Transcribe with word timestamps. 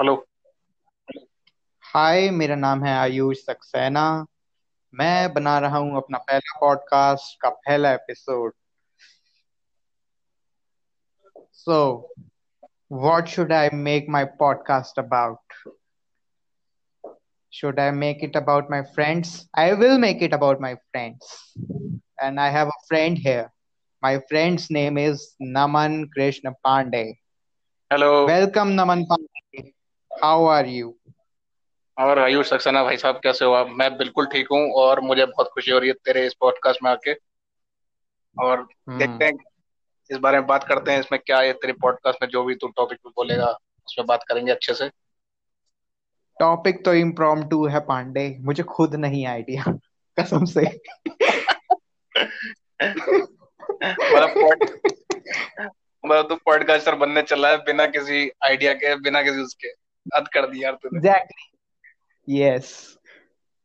Hello 0.00 0.14
hi 1.84 2.30
मेरा 2.30 2.54
नाम 2.54 2.84
है 2.84 2.96
आयुष 2.98 3.38
सक्सेना 3.38 4.04
मैं 4.94 5.32
बना 5.34 5.58
रहा 5.58 5.78
हूँ 5.78 5.96
अपना 5.96 6.18
पहला 6.18 6.58
पॉडकास्ट 6.60 7.40
का 7.40 7.48
पहला 7.48 7.92
episode 7.92 8.52
so 11.52 11.78
what 12.92 13.28
should 13.28 13.52
I 13.52 13.68
make 13.74 14.06
my 14.08 14.24
podcast 14.24 14.98
about 14.98 15.54
should 17.52 17.80
I 17.80 17.90
make 17.90 18.24
it 18.24 18.36
about 18.36 18.70
my 18.70 18.82
friends 18.82 19.48
I 19.58 19.72
will 19.72 19.98
make 19.98 20.22
it 20.22 20.34
about 20.34 20.60
my 20.60 20.74
friends 20.74 21.54
and 22.22 22.40
I 22.40 22.50
have 22.50 22.66
a 22.66 22.78
friend 22.88 23.18
here 23.18 23.48
my 24.02 24.20
friend's 24.30 24.70
name 24.70 24.98
is 24.98 25.22
naman 25.56 25.94
krishna 26.14 26.50
pandey 26.64 27.06
hello 27.90 28.10
welcome 28.26 28.70
naman 28.80 29.04
pandey 29.10 29.19
how 30.23 30.45
are 30.47 30.65
you? 30.65 30.93
और 31.97 32.19
आयुष 32.19 32.49
सक्सेना 32.49 32.83
भाई 32.83 32.97
साहब 32.97 33.19
कैसे 33.23 33.45
हो 33.45 33.51
आप? 33.51 33.67
मैं 33.69 33.97
बिल्कुल 33.97 34.25
ठीक 34.25 34.47
हूँ 34.51 34.71
और 34.71 34.99
मुझे 34.99 35.25
बहुत 35.25 35.49
खुशी 35.53 35.71
हो 35.71 35.79
रही 35.79 35.89
है 35.89 35.93
तेरे 35.93 36.25
इस 36.25 36.33
पॉडकास्ट 36.33 36.83
में 36.83 36.91
आके। 36.91 37.13
और 38.39 38.67
देखते 38.89 39.25
हम्म 39.25 39.25
हैं 39.25 39.33
इस 40.11 40.17
बारे 40.17 40.37
में 40.37 40.47
बात 40.47 40.63
करते 40.63 40.91
हैं 40.91 40.99
इसमें 40.99 41.21
क्या 41.25 41.39
है 41.39 41.53
तेरे 41.53 41.73
पॉडकास्ट 41.73 42.19
में 42.21 42.29
जो 42.29 42.43
भी 42.43 42.55
तू 42.55 42.67
टॉपिक 42.67 42.97
पे 42.97 43.09
बोलेगा 43.09 43.51
उसमें 43.87 44.07
बात 44.07 44.23
करेंगे 44.27 44.51
अच्छे 44.51 44.73
से। 44.73 44.89
टॉपिक 46.39 46.85
तो 46.85 46.93
इम्प्रॉम्प्टू 46.93 47.67
है 47.67 47.79
पांडे 47.79 48.37
मुझे 48.39 48.63
खुद 48.63 48.95
नहीं 48.95 49.25
आइडिया 49.25 49.63
कसम 50.19 50.45
से। 50.45 50.81
मतलब 56.05 56.27
तू 56.29 56.35
पॉडकास्टर 56.35 56.95
बनने 56.95 57.21
चला 57.21 57.49
है 57.49 57.57
बिना 57.57 57.85
किसी 57.85 58.29
आइडिया 58.45 58.73
के 58.73 58.95
बिना 58.95 59.21
किसी 59.23 59.41
उसके। 59.41 59.80
हद 60.15 60.27
कर 60.27 60.49
दिया 60.49 60.69
यार 60.69 60.75
तूने। 60.75 60.97
एग्जैक्टली 60.97 62.41
यस 62.41 62.97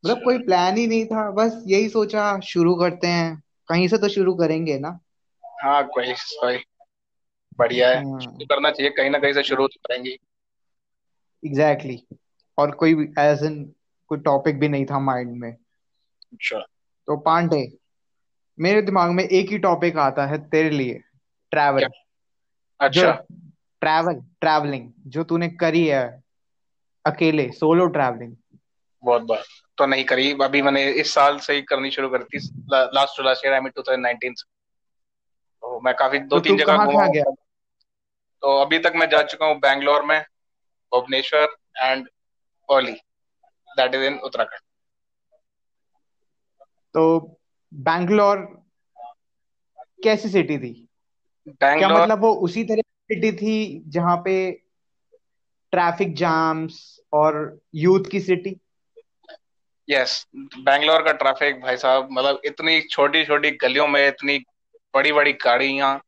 मतलब 0.05 0.25
कोई 0.25 0.39
प्लान 0.39 0.77
ही 0.77 0.87
नहीं 0.87 1.07
था 1.07 1.31
बस 1.31 1.63
यही 1.67 1.89
सोचा 1.89 2.41
शुरू 2.41 2.75
करते 2.75 3.07
हैं। 3.07 3.43
कहीं 3.69 3.89
से 3.89 3.99
तो 3.99 4.09
शुरू 4.09 4.35
करेंगे 4.35 4.79
ना। 4.79 4.99
हाँ 5.63 5.87
कोई 5.87 6.13
कोई। 6.13 6.59
बढ़िया 7.59 7.89
है। 7.91 8.05
हम्म 8.05 8.19
शुरू 8.19 8.45
करना 8.45 8.71
चाहिए 8.71 8.91
कहीं 8.91 9.11
ना 9.11 9.19
कहीं 9.19 9.33
से 9.33 9.43
शुरू 9.43 9.67
तो 9.67 9.81
करेंगे 9.87 10.11
एग्जैक्टली 10.11 11.95
exactly. 11.95 12.21
और 12.59 12.71
कोई 12.71 12.93
एज 13.19 13.43
इन 13.45 13.75
कोई 14.09 14.19
टॉपिक 14.19 14.61
भी 14.61 14.69
नहीं 14.69 14.87
था 14.87 14.99
माइंड 14.99 15.31
में। 15.31 15.53
अच्छा। 15.53 16.59
तो 17.07 17.17
पांडे 17.17 17.79
मेरे 18.59 18.83
दिमाग 18.83 19.11
में 19.11 19.25
एक 19.25 19.51
ही 19.51 19.59
टॉपिक 19.59 19.97
आता 19.97 20.27
है 20.27 20.39
तेरे 20.49 20.71
लिए। 20.71 21.01
ट्रैवल 21.51 21.89
अच्छा। 22.81 23.13
ट्रैवल 23.81 24.15
ट्रैवलिंग 24.41 24.93
जो 25.07 25.25
तूने 25.25 25.49
करी 25.49 25.87
है। 25.87 26.23
अकेले 27.07 27.51
सोलो 27.53 27.87
ट्रैवलिंग 27.87 28.35
बहुत 29.03 29.23
बार। 29.23 29.43
तो 29.79 29.87
नहीं 29.87 30.05
करी। 30.05 30.33
अभी 30.43 30.63
मैंने 30.63 30.91
इस 30.91 31.15
साल 31.15 31.39
से 31.39 31.55
ही 31.55 31.63
करनी 31.63 31.91
शुरू 31.91 32.09
करी 32.09 32.25
थी 32.25 32.39
last 32.73 33.17
to 33.17 33.23
last 33.23 33.45
year 33.45 33.55
I 33.55 33.61
mean 33.61 33.73
2019 33.77 34.35
से। 34.37 34.45
तो 35.63 35.81
मैं 35.81 35.95
काफ़ी 35.95 36.19
दो 36.19 36.39
तो 36.39 36.41
तीन 36.41 36.57
जगह 36.59 36.77
घुमा 36.77 37.07
गया? 37.07 37.25
तो 38.43 38.61
अभी 38.61 38.79
तक 38.79 38.93
मैं 38.97 39.09
जा 39.09 39.23
चुका 39.23 39.47
हूँ 39.47 39.59
बैंगलोर 39.61 40.05
में 40.05 40.21
Bhubaneswar 40.93 41.49
and 41.79 42.09
Auli 42.69 42.93
that 43.71 43.95
is 43.95 44.03
in 44.03 44.19
Uttarakhand 44.19 44.61
तो 46.95 47.39
बैंगलोर 47.73 48.37
कैसी 50.05 50.29
सिटी 50.29 50.59
थी? 50.59 50.89
क्या 51.49 51.89
बैंगलोर 51.89 52.01
मतलब 52.01 52.21
वो 52.21 52.33
उसी 52.35 52.65
तरह 52.65 52.81
सिटी 52.81 53.33
थी 53.33 53.83
जहाँ 53.87 54.17
पे 54.17 54.37
ट्रैफ़िक 55.73 56.15
जाम्स 56.17 56.96
और 57.13 57.59
यूथ 57.75 58.05
की 58.11 58.21
सिटी 58.21 58.57
यस 59.91 60.27
बैंगलोर 60.37 61.03
का 61.03 61.13
ट्रैफ़िक 61.13 61.61
भाई 61.61 61.77
साहब 61.77 62.09
मतलब 62.11 62.41
इतनी 62.45 62.81
छोटी 62.81 63.25
छोटी 63.25 63.51
गलियों 63.51 63.89
में 63.89 64.09
इतनी 64.09 64.39
बड़ी 64.95 65.13
बड़ी 65.13 65.33
गाड़ियाँ 65.33 66.03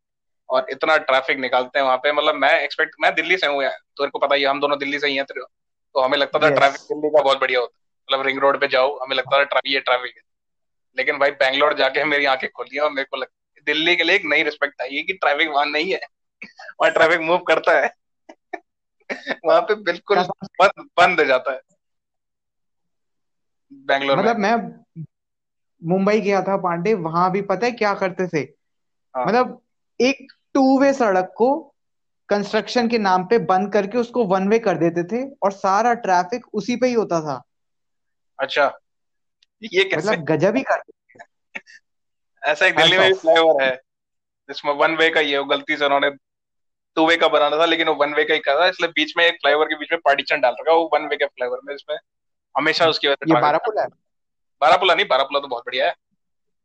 और 0.48 0.66
इतना 0.70 0.96
ट्रैफ़िक 0.96 1.38
निकालते 1.38 1.78
हैं 1.78 1.86
वहाँ 1.86 1.96
पे 1.96 2.12
मतलब 2.12 2.34
मैं 2.34 2.60
एक्सपेक्ट 2.60 2.92
मैं 3.00 3.14
दिल्ली 3.14 3.36
से 3.36 3.46
हूँ 3.46 3.62
यार 3.62 3.72
तेरे 3.72 4.10
को 4.10 4.18
पता 4.18 4.34
ही 4.34 4.44
हम 4.44 4.60
दोनों 4.60 4.78
दिल्ली 4.78 4.98
से 4.98 5.08
ही 5.08 5.16
हैं 5.16 5.24
तेरे 5.24 5.44
तो 5.94 6.00
हमें 6.00 6.18
लगता 6.18 6.38
था 6.38 6.48
यस 6.48 6.58
ट्रैफ़िक 6.58 6.80
दिल्ली 6.80 7.08
का 7.08 7.22
बहुत 7.22 7.40
बढ़िया 7.40 7.60
होता 7.60 7.78
है 7.78 7.84
मतलब 8.08 8.26
रिंग 8.26 8.38
रोड 8.38 8.60
पे 8.60 8.68
जाओ 8.68 8.98
हमें 8.98 9.16
लगता 9.16 9.38
था 9.38 9.42
ट्रैफ़िक 9.44 9.74
ये 9.74 9.80
ट्रैफ़िक 9.80 10.12
है। 10.16 10.22
लेकिन 10.96 11.18
भाई 11.18 11.30
बैंगलोर 11.30 11.74
जाके 11.74 12.04
मेरी 12.04 12.24
आँखें 12.24 12.50
खुली 12.50 12.78
और 12.78 12.90
मेरे 12.90 13.04
को 13.04 13.16
लग 13.16 13.26
दिल्ली 13.66 13.96
के 13.96 14.02
लिए 14.04 14.16
एक 14.16 14.22
नई 14.24 14.42
रिस्पेक्ट 14.42 14.82
आई 14.82 14.96
है 14.96 15.02
कि 15.02 15.12
ट्रैफ़िक 15.12 15.48
वहाँ 15.48 15.66
नहीं 15.66 15.92
है 15.92 16.00
वहाँ 16.80 16.92
ट्रैफ़िक 16.92 17.20
मूव 17.20 17.38
करता 17.38 17.80
है। 17.80 17.97
वहाँ 19.46 19.60
पे 19.60 19.74
बिल्कुल 19.74 20.18
बंद 20.18 20.70
बंद 20.78 21.24
जाता 21.24 21.52
है। 21.52 21.60
बैंगलोर 23.72 24.16
में। 24.16 24.24
मतलब 24.24 24.36
मैं 24.36 24.56
मुंबई 25.84 26.20
गया 26.20 26.42
था 26.42 26.56
पांडे 26.56 26.94
वहाँ 26.94 27.30
भी 27.30 27.42
पता 27.42 27.66
है 27.66 27.72
क्या 27.72 27.94
करते 27.94 28.28
थे? 28.28 28.40
हाँ। 29.16 29.26
मतलब 29.26 29.62
एक 30.00 30.32
टू 30.54 30.80
वे 30.80 30.92
सड़क 30.92 31.32
को 31.36 31.74
कंस्ट्रक्शन 32.28 32.88
के 32.88 32.98
नाम 32.98 33.24
पे 33.24 33.38
बंद 33.38 33.72
करके 33.72 33.98
उसको 33.98 34.24
वन 34.24 34.48
वे 34.48 34.58
कर 34.58 34.76
देते 34.76 35.04
थे 35.04 35.34
और 35.42 35.52
सारा 35.52 35.94
ट्रैफ़िक 35.94 36.46
उसी 36.52 36.76
पे 36.76 36.86
ही 36.86 36.92
होता 36.92 37.20
था। 37.20 37.42
अच्छा। 38.40 38.78
ये 39.62 39.84
कैसे 39.84 39.96
मतलब 39.96 40.24
गजब 40.24 40.56
ही 40.56 40.62
कर 40.62 40.82
ऐसा 42.44 42.66
एक 42.66 42.76
दिल्ली 42.76 42.98
में 42.98 43.08
भी 43.08 43.14
फ्लाईओवर 43.14 43.62
है। 43.62 43.76
जिसमें 44.48 44.72
वन 44.72 44.96
वे 44.96 45.10
का 45.10 45.20
है 45.20 45.48
गलती 45.48 45.76
से 45.76 45.84
उन्होंने 45.84 46.10
टू 46.96 47.06
वे 47.06 47.16
का 47.16 47.28
बनाना 47.28 47.58
था 47.58 47.64
लेकिन 47.64 47.88
वो 47.88 47.94
वन 47.94 48.14
वे 48.14 48.24
का 48.24 48.34
ही 48.34 48.40
कर 48.40 48.60
था 48.60 48.66
इसलिए 48.66 48.90
बीच 48.90 49.12
में 49.16 49.24
एक 49.24 49.34
फ्लाईओवर 49.34 49.66
के 49.66 49.74
बीच 49.74 49.88
में 49.92 50.00
पार्टीशन 50.04 50.40
डाल 50.40 50.52
रखा 50.52 50.70
है, 50.70 50.76
वो 50.76 50.90
वन 50.94 51.06
वे 51.08 51.16
के 51.16 51.26
फ्लाईओवर 51.26 51.60
में 51.64 51.74
इसमें 51.74 51.96
हमेशा 52.54 52.86
उसकी 52.86 53.08
वजह 53.08 53.26
से 53.26 53.34
है? 53.34 53.40
बारापुला 54.62 54.94
नहीं 54.94 55.06
बारापुला 55.06 55.40
तो 55.40 55.48
बहुत 55.48 55.64
बढ़िया 55.66 55.86
है। 55.86 55.94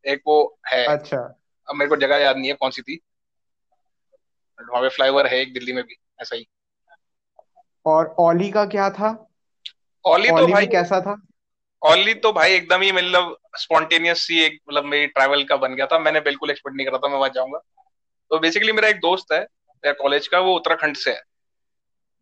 एक 0.04 0.22
वो 0.26 0.36
है। 0.66 0.84
अच्छा। 0.86 1.18
अब 1.68 1.74
मेरे 1.74 1.88
को 1.88 1.96
जगह 1.96 2.16
याद 2.16 2.36
नहीं 2.36 2.48
है 2.48 2.54
कौन 2.54 2.70
सी 2.70 2.82
थी। 2.82 2.98
वहाँ 4.58 4.82
पे 4.82 4.88
फ्लाईओवर 4.88 5.26
है 5.26 5.40
एक 5.40 5.52
दिल्ली 5.52 5.72
में 5.72 5.82
भी 5.84 5.96
ऐसा 6.20 6.36
ही। 6.36 6.46
और 7.86 8.14
ओली 8.18 8.50
का 8.50 8.64
क्या 8.66 8.90
था? 8.90 9.08
ओली 10.04 10.28
तो 10.28 10.46
भाई 10.46 10.66
कैसा 10.66 11.00
था? 11.00 11.16
ओली 11.82 12.14
तो 12.14 12.32
भाई 12.32 12.52
एकदम 12.52 12.80
ही 12.80 12.92
मतलब 12.92 13.36
स्पॉन्टेनियस 13.56 14.26
सी 14.26 14.40
एक 14.40 14.60
मतलब 14.68 14.84
मेरी 14.84 15.06
ट्रैवल 15.06 15.44
का 15.44 15.56
बन 15.56 15.74
गया 15.74 15.86
था। 15.86 15.98
मैंने 15.98 16.20
बिल्कुल 16.20 16.50
एक्सपेक्ट 16.50 16.76
नहीं 16.76 16.86
करा 16.86 16.98
था 16.98 17.08
मैं 17.08 17.18
वहाँ 17.18 17.30
जाऊँगा। 17.34 17.58
तो 18.30 18.38
बेसिकली 18.38 18.72
मेरा 18.72 18.88
एक 18.88 18.96
दोस्त 18.96 19.32
है 19.32 19.46
कॉलेज 19.92 20.26
का, 20.28 20.38
वो 20.38 20.54
उत्तराखंड 20.56 20.96
से 20.96 21.10
है। 21.10 21.22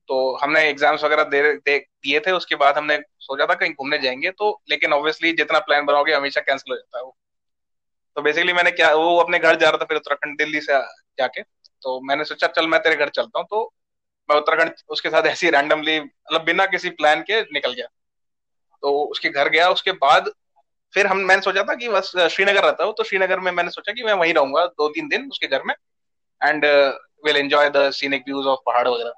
तो 0.08 0.36
हमने 0.36 0.60
एग्ज़ाम्स 0.68 1.04
वगैरह 1.04 1.24
दे 1.24 1.78
दिए 1.78 2.20
थे, 2.20 2.30
उसके 2.32 2.54
बाद 2.56 2.76
हमने 2.78 2.98
सोचा 3.20 3.46
था 3.46 3.54
कहीं 3.54 3.72
घूमने 3.72 3.98
जाएँगे 3.98 4.30
तो 4.32 4.60
लेकिन 4.70 4.92
ऑब्वियसली 4.92 5.32
जितना 5.32 5.58
प्लान 5.60 5.84
बनाओगे, 5.86 6.14
हमेशा 6.14 6.40
कैंसिल 6.40 6.72
हो 6.72 6.76
जाता 6.76 6.98
है 6.98 7.04
वो। 7.04 7.16
तो 8.16 8.22
बेसिकली 8.22 8.52
मैंने 8.52 8.70
क्या, 8.72 8.92
वो 8.94 9.16
अपने 9.18 9.38
घर 9.38 9.56
जा 9.56 9.68
रहा 9.68 9.78
था 9.78 9.84
फिर 9.84 9.96
उत्तराखंड, 9.96 10.36
दिल्ली 10.38 10.60
से 10.60 10.78
जाके। 11.18 11.42
तो 11.42 12.00
मैंने 12.00 12.24
सोचा, 12.24 12.46
चल 12.48 12.66
मैं 12.66 12.80
तेरे 12.82 12.96
घर 12.96 13.08
चलता 13.10 13.38
हूँ 13.38 13.46
तो 13.50 13.72
मैं 14.28 14.36
उत्तराखंड, 14.36 14.72
उसके 14.88 15.10
साथ 15.10 15.26
ऐसे 15.26 15.50
रैंडमली 15.50 15.98
मतलब 16.00 16.44
बिना 16.44 16.66
किसी 16.66 16.90
प्लान 16.92 17.22
के 17.22 17.40
निकल 17.42 17.72
गया। 17.72 17.86
तो 18.82 18.92
उसके 19.04 19.28
घर 19.30 19.48
गया, 19.48 19.68
उसके 19.70 19.92
बाद 19.94 20.30
फिर 20.94 21.06
हम, 21.06 21.18
मैंने 21.18 21.42
सोचा 21.42 21.62
था 21.62 21.74
कि 21.74 21.88
बस, 21.88 22.12
श्रीनगर 22.30 22.62
रहता 22.64 22.84
हूँ 22.84 22.94
तो 22.94 23.04
श्रीनगर 23.04 23.40
में 23.40 23.50
मैंने 23.52 23.70
सोचा 23.70 23.92
कि 23.92 24.02
मैं 24.04 24.12
वहीं 24.14 24.34
रहूँगा 24.34 24.64
दो 24.66 24.88
तीन 24.88 25.08
दिन 25.08 25.28
उसके 25.30 25.46
घर 25.48 25.62
में। 25.62 25.74
And 26.40 26.64
will 27.24 27.36
enjoy 27.36 27.70
the 27.70 27.90
scenic 27.92 28.22
views 28.26 28.46
of 28.48 28.60
पहाड़ 28.66 28.86
वगैरह। 28.88 29.12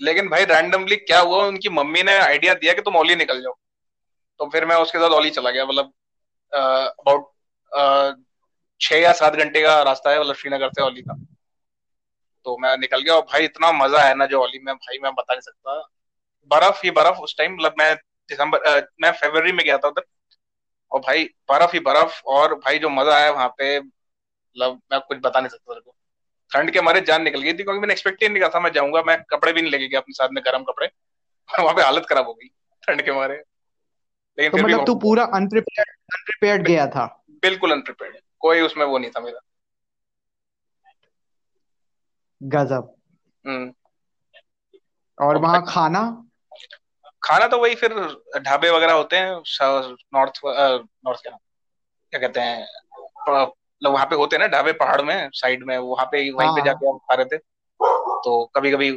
लेकिन 0.00 0.28
भाई 0.28 0.44
रैंडमली 0.44 0.96
क्या 0.98 1.20
हुआ, 1.20 1.44
उनकी 1.46 1.68
मम्मी 1.70 2.02
ने 2.02 2.16
आइडिया 2.18 2.54
दिया 2.54 2.72
कि 2.72 2.82
तुम 2.82 2.96
ओली 2.96 3.14
निकल 3.16 3.42
जाओ। 3.42 3.54
तो 4.40 4.48
फिर 4.50 4.64
मैं 4.64 4.76
उसके 4.76 4.98
साथ 4.98 5.10
ओली 5.10 5.30
चला 5.30 5.50
गया 5.50 5.64
मतलब 5.66 5.92
अबाउट 6.52 7.30
छह 8.80 8.96
या 8.96 9.12
सात 9.12 9.34
घंटे 9.34 9.62
का 9.62 9.82
रास्ता 9.82 10.10
है 10.10 10.20
मतलब 10.20 10.34
श्रीनगर 10.34 10.68
से 10.68 10.82
ओली 10.82 11.02
का। 11.02 11.14
तो 12.46 12.56
मैं 12.58 12.76
निकल 12.78 13.00
गया 13.00 13.14
और 13.14 13.22
भाई, 13.22 13.44
इतना 13.44 13.70
मज़ा 13.72 14.02
है 14.02 14.14
ना 14.14 14.26
जो 14.26 14.40
ओली 14.42 14.58
में, 14.58 14.74
भाई, 14.74 14.98
मैं 15.02 15.12
बता 15.14 15.34
नहीं 15.34 15.40
सकता। 15.40 15.80
बर्फ़ 16.50 16.80
ही 16.84 16.90
बर्फ़, 16.90 17.18
उस 17.18 17.36
टाइम 17.38 17.54
मतलब 17.54 17.74
मैं 17.78 17.94
दिसंबर 18.28 18.88
मैं 19.02 19.10
फरवरी 19.12 19.52
में 19.52 19.64
गया 19.66 19.78
था 19.78 19.88
उधर। 19.88 20.04
और 20.92 21.00
भाई, 21.00 21.24
बर्फ़ 21.50 21.72
ही 21.72 21.80
बर्फ़, 21.80 22.22
और 22.26 22.54
भाई, 22.54 22.78
जो 22.78 22.90
मज़ा 22.90 23.16
आया 23.16 23.30
वहाँ 23.30 23.48
पे 23.58 23.78
मतलब 23.80 24.80
मैं 24.92 25.00
कुछ 25.00 25.18
बता 25.18 25.40
नहीं 25.40 25.50
सकता 25.50 25.72
तेरे 25.72 25.80
को। 25.80 25.94
ठंड 26.54 26.70
के 26.70 26.80
मारे 26.80 27.00
जान 27.00 27.22
निकल 27.22 27.42
गई 27.42 27.52
थी 27.52 27.62
क्योंकि 27.62 27.80
मैंने 27.80 27.92
एक्सपेक्ट 27.92 28.22
ही 28.22 28.28
नहीं 28.28 28.40
करा 28.40 28.48
था 28.48 28.60
मैं 28.60 28.72
जाऊँगा 28.72 29.02
मैं 29.02 29.22
कपड़े 29.22 29.52
भी 29.52 29.62
नहीं 29.62 29.72
लेके 29.72 29.88
गया 29.88 30.00
अपने 30.00 30.12
साथ 30.12 30.28
में 30.32 30.42
गर्म 30.44 30.62
कपड़े। 30.62 30.90
वहाँ 31.60 31.74
पे 31.74 31.82
हालत 31.82 32.06
खराब 32.08 32.26
हो 32.26 32.34
गई 32.34 32.48
ठंड 32.82 33.02
के 33.02 33.12
मारे। 33.12 33.34
लेकिन 34.38 34.50
तो 34.50 34.56
फिर 34.56 34.66
भी 34.66 34.74
मतलब 34.74 34.86
तू 34.86 34.94
पूरा 34.94 35.24
अनप्रिपेयर्ड 35.24 35.88
अनप्रिपेयर्ड 35.88 36.66
गया 36.66 36.86
था? 36.86 37.24
बिल्कुल 37.30 37.72
अनप्रिपेयर्ड 37.72 38.16
कोई 38.38 38.60
उसमें 38.60 38.84
वो 38.86 38.98
नहीं 38.98 39.10
था 39.10 39.20
मेरा। 39.20 39.40
गजब। 42.42 42.94
हम्म। 43.46 43.74
और 45.20 45.36
वहाँ 45.36 45.64
खाना? 45.68 46.26
खाना 47.22 47.46
तो 47.46 47.58
वही 47.58 47.74
फिर 47.74 48.22
ढाबे 48.38 48.70
वगैरह 48.70 48.92
होते 48.92 49.16
हैं 49.16 49.32
नॉर्थ 50.14 50.32
नॉर्थ 51.04 51.22
क्या 51.22 51.38
क्या 52.10 52.20
कहते 52.20 52.40
हैं 52.40 52.66
मतलब 53.84 53.94
वहाँ 53.94 54.06
पे 54.06 54.16
होते 54.16 54.36
हैं 54.36 54.40
ना 54.40 54.46
ढाबे 54.48 54.72
पहाड़ 54.72 55.00
में 55.02 55.30
साइड 55.34 55.64
में 55.66 55.76
वहाँ 55.78 56.04
पे 56.06 56.18
वहीं 56.30 56.48
पे 56.48 56.60
हाँ। 56.60 56.64
जाके 56.66 56.88
हम 56.88 56.98
खा 56.98 57.14
रहे 57.14 57.24
थे। 57.26 57.38
तो 57.38 58.44
कभी 58.56 58.70
कभी 58.72 58.90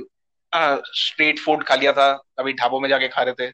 स्ट्रीट 0.98 1.40
फ़ूड 1.40 1.64
खा 1.64 1.76
लिया 1.76 1.92
था 1.94 2.12
कभी 2.40 2.54
ढाबों 2.54 2.80
में 2.80 2.88
जाके 2.90 3.08
खा 3.08 3.22
रहे 3.22 3.34
थे। 3.40 3.52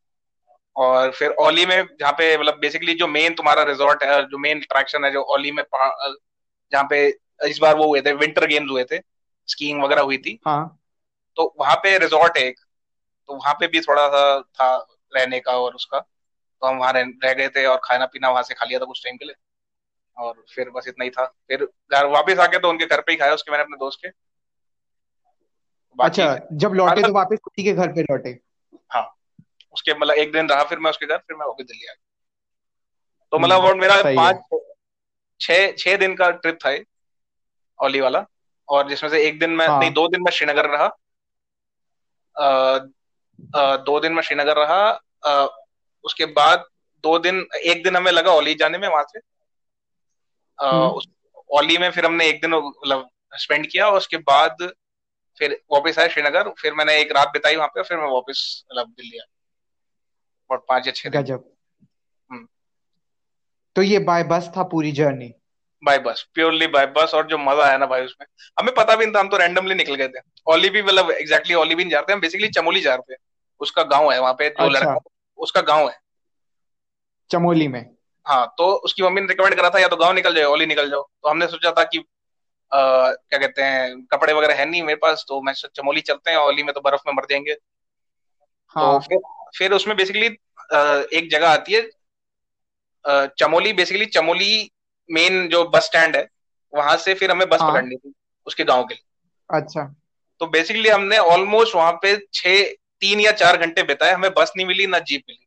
और 0.75 1.11
फिर 1.11 1.31
ओली 1.41 1.65
में 1.65 1.85
जहाँ 1.99 2.11
पे 2.11 2.37
मतलब 2.37 2.59
बेसिकली 2.59 2.93
जो 2.93 3.07
मेन 3.07 3.33
तुम्हारा 3.33 3.63
रिजॉर्ट 3.63 4.03
है 4.03 4.21
जो 4.27 4.37
मेन 4.37 4.61
अट्रैक्शन 4.61 5.05
है 5.05 5.11
जो 5.11 5.21
ओली 5.33 5.51
में 5.51 5.63
जहाँ 5.73 6.83
पे 6.89 7.05
इस 7.45 7.59
बार 7.59 7.75
वो 7.75 7.87
हुए 7.87 8.01
थे 8.01 8.13
विंटर 8.15 8.45
गेम्स 8.47 8.71
हुए 8.71 8.83
थे 8.83 8.99
स्कीइंग 9.47 9.83
वगैरह 9.83 10.01
हुई 10.01 10.17
थी। 10.17 10.39
हाँ। 10.45 10.79
तो 11.37 11.53
वहाँ 11.59 11.75
पे 11.75 11.97
रिजॉर्ट 11.97 12.37
है 12.37 12.43
एक। 12.43 12.59
तो 13.29 13.35
वहाँ 13.35 13.53
पे 13.53 13.67
भी 13.67 13.81
थोड़ा 13.81 14.07
सा 14.07 14.41
था 14.41 14.75
रहने 15.15 15.39
का 15.39 15.51
और 15.51 15.75
उसका। 15.75 15.99
तो 15.99 16.67
हम 16.67 16.77
वहाँ 16.77 16.93
रह, 16.93 17.11
रह 17.23 17.33
गए 17.33 17.49
थे 17.49 17.65
और 17.65 17.79
खाना 17.83 18.05
पीना 18.05 18.29
वहाँ 18.29 18.43
से 18.43 18.53
खा 18.53 18.65
लिया 18.65 18.79
था 18.79 18.85
कुछ 18.85 19.03
टाइम 19.03 19.17
के 19.17 19.25
लिए। 19.25 19.35
और 20.17 20.45
फिर 20.55 20.69
बस 20.69 20.85
इतना 20.87 21.03
ही 21.03 21.09
था। 21.09 21.25
फिर 21.25 21.65
घर 21.91 22.05
वापस 22.05 22.39
आके 22.39 22.59
तो 22.59 22.69
उनके 22.69 22.85
घर 22.85 23.01
पे 23.01 23.11
ही 23.11 23.17
खाया 23.17 23.33
उसके 23.33 23.51
मैंने 23.51 23.63
अपने 23.63 23.77
दोस्त 23.77 23.99
के। 24.05 24.09
अच्छा 26.03 26.47
जब 26.53 26.73
लौटे 26.73 27.01
हाँ 27.01 27.09
तो 27.09 27.13
वापस 27.13 27.37
उसी 27.47 27.63
के 27.63 27.73
घर 27.73 27.87
पे 27.87 28.03
लौटे? 28.03 28.39
हाँ 28.91 29.15
उसके 29.73 29.93
मतलब 29.93 30.13
एक 30.13 30.31
दिन 30.31 30.49
रहा 30.49 30.63
फिर 30.63 30.79
मैं 30.79 30.89
उसके 30.89 31.05
घर 31.05 31.17
फिर 31.17 31.35
मैं 31.35 31.45
वापस 31.45 31.63
दिल्ली 31.63 31.85
आ 31.85 31.93
गया। 31.93 32.03
तो 33.31 33.39
मतलब 33.39 33.57
हम्म 33.57 33.67
वो 33.69 33.75
मेरा 33.75 34.01
सही 34.01 34.17
है। 34.17 34.33
पाँच 34.33 34.61
छः 35.39 35.75
छः 35.75 35.97
दिन 35.97 36.15
का 36.15 36.31
ट्रिप 36.31 36.57
था 36.65 36.77
ओली 37.85 37.99
वाला। 38.01 38.25
और 38.69 38.89
जिसमें 38.89 39.09
से 39.09 39.27
एक 39.27 39.39
दिन 39.39 39.49
मैं 39.49 39.67
नहीं 39.67 39.81
हाँ 39.81 39.93
दो 39.93 40.07
दिन 40.07 40.21
मैं 40.21 40.31
श्रीनगर 40.31 40.65
रहा। 40.65 40.85
अ, 42.37 42.77
अ, 43.55 43.77
दो 43.77 43.99
दिन 43.99 44.13
मैं 44.13 44.21
श्रीनगर 44.21 44.57
रहा। 44.57 45.01
अ, 45.25 45.57
उसके 46.03 46.25
बाद 46.25 46.65
दो 47.03 47.19
दिन 47.19 47.47
एक 47.65 47.83
दिन 47.83 47.95
हमें 47.95 48.11
लगा 48.11 48.31
ओली 48.31 48.55
जाने 48.55 48.77
में 48.77 48.87
वहाँ 48.87 49.03
से। 49.03 49.19
हम्म 49.19 49.32
ओली 50.59 51.77
में 51.77 51.89
फिर 51.91 52.05
हमने 52.05 52.27
एक 52.27 52.41
दिन 52.41 52.53
मतलब 52.53 53.09
स्पेंड 53.33 53.67
किया 53.67 53.87
और 53.87 53.97
उसके 53.97 54.17
बाद 54.17 54.71
फिर 55.37 55.61
वापस 55.71 55.99
आए 55.99 56.09
श्रीनगर। 56.09 56.49
फिर 56.49 56.73
मैंने 56.73 56.97
एक 57.01 57.11
रात 57.11 57.27
बिताई 57.27 57.55
वहाँ 57.55 57.67
पे 57.67 57.83
फिर 57.83 57.97
मैं 57.97 58.09
वापस 58.09 58.63
मतलब 58.71 58.87
दिल्ली 58.87 59.17
आया। 59.17 59.25
और 60.49 60.65
पाँच 60.69 60.87
या 60.87 60.91
छह 60.91 61.09
दिन। 61.09 61.21
गजब। 61.21 61.49
हम्म। 62.29 62.47
तो 63.75 63.81
ये 63.81 63.99
बाय 63.99 64.23
बस 64.23 64.51
था 64.57 64.63
पूरी 64.63 64.91
journey 64.91 65.33
by 65.83 65.97
bus 65.99 66.25
purely 66.33 66.67
by 66.67 66.85
bus 66.87 67.11
और 67.13 67.27
जो 67.27 67.37
मज़ा 67.37 67.63
आया 67.63 67.77
ना 67.77 67.85
भाई 67.85 68.01
उसमें। 68.01 68.25
हमें 68.59 68.73
पता 68.75 68.95
भी 68.95 69.05
नहीं 69.05 69.15
था 69.15 69.19
हम 69.19 69.29
तो 69.29 69.37
रैंडमली 69.37 69.75
निकल 69.75 69.95
गए 69.95 70.07
थे। 70.07 70.19
ओली 70.47 70.69
भी 70.69 70.81
मतलब 70.81 71.11
एग्जैक्टली 71.11 71.55
ओली 71.55 71.75
भी 71.75 71.83
नहीं 71.83 71.91
जाते 71.91 72.13
हम 72.13 72.19
बेसिकली 72.19 72.47
चमोली 72.49 72.81
जा 72.81 72.95
रहे 72.95 73.13
थे। 73.13 73.17
उसका 73.61 73.83
गाँव 73.83 74.11
है 74.11 74.19
वहाँ 74.21 74.33
पे 74.33 74.49
जो 74.49 74.65
अच्छा। 74.65 74.79
लड़का 74.79 74.95
उसका 75.37 75.61
गाँव 75.61 75.89
है। 75.89 75.99
चमोली 77.29 77.67
में? 77.67 77.92
हाँ 78.25 78.45
तो 78.57 78.65
उसकी 78.85 79.03
मम्मी 79.03 79.21
ने 79.21 79.27
रिकमेंड 79.27 79.55
करा 79.55 79.69
था 79.69 79.79
या 79.79 79.87
तो 79.87 79.95
गाँव 79.97 80.13
निकल 80.13 80.35
जाओ 80.35 80.51
ओली 80.53 80.65
निकल 80.65 80.89
जाओ। 80.89 81.01
तो 81.01 81.29
हमने 81.29 81.47
सोचा 81.47 81.71
था 81.71 81.83
कि 81.83 81.97
आ, 81.97 82.03
क्या 83.11 83.39
कहते 83.39 83.61
हैं 83.61 84.05
कपड़े 84.05 84.33
वगैरह 84.33 84.55
है 84.55 84.65
नहीं 84.65 84.83
मेरे 84.83 84.95
पास 84.95 85.25
तो 85.27 85.41
मैं 85.41 85.53
चमोली 85.53 86.01
चलते 86.01 86.31
हैं 86.31 86.37
ओली 86.37 86.63
में 86.63 86.73
तो 86.73 86.81
बर्फ़ 86.81 87.01
में 87.07 87.13
मर 87.13 87.25
जाएँगे। 87.29 87.53
तो 87.53 88.79
हाँ। 88.79 88.99
फिर 88.99 89.19
फिर 89.57 89.73
उसमें 89.73 89.95
बेसिकली 89.97 90.27
एक 91.17 91.27
जगह 91.31 91.49
आती 91.49 91.73
है 91.73 91.81
चमोली 93.37 93.73
बेसिकली 93.73 94.05
चमोली 94.05 94.71
मेन 95.09 95.47
जो 95.49 95.63
बस 95.65 95.85
स्टैंड 95.85 96.15
है 96.15 96.27
वहाँ 96.73 96.95
से 96.97 97.13
फिर 97.13 97.31
हमें 97.31 97.47
बस 97.49 97.61
हाँ। 97.61 97.71
पकड़नी 97.71 97.95
थी 97.95 98.13
उसके 98.47 98.63
गाँव 98.63 98.83
के 98.83 98.93
लिए। 98.93 99.57
अच्छा। 99.57 99.83
तो 100.39 100.47
बेसिकली 100.47 100.89
हमने 100.89 101.17
ऑलमोस्ट 101.17 101.75
वहाँ 101.75 101.91
पे 101.93 102.15
छह 102.33 102.63
तीन 103.01 103.19
या 103.19 103.31
चार 103.31 103.57
घंटे 103.57 103.83
बिताए 103.83 104.11
हमें 104.11 104.31
बस 104.33 104.53
नहीं 104.57 104.67
मिली 104.67 104.87
ना 104.87 104.99
जीप 104.99 105.23
मिली। 105.29 105.42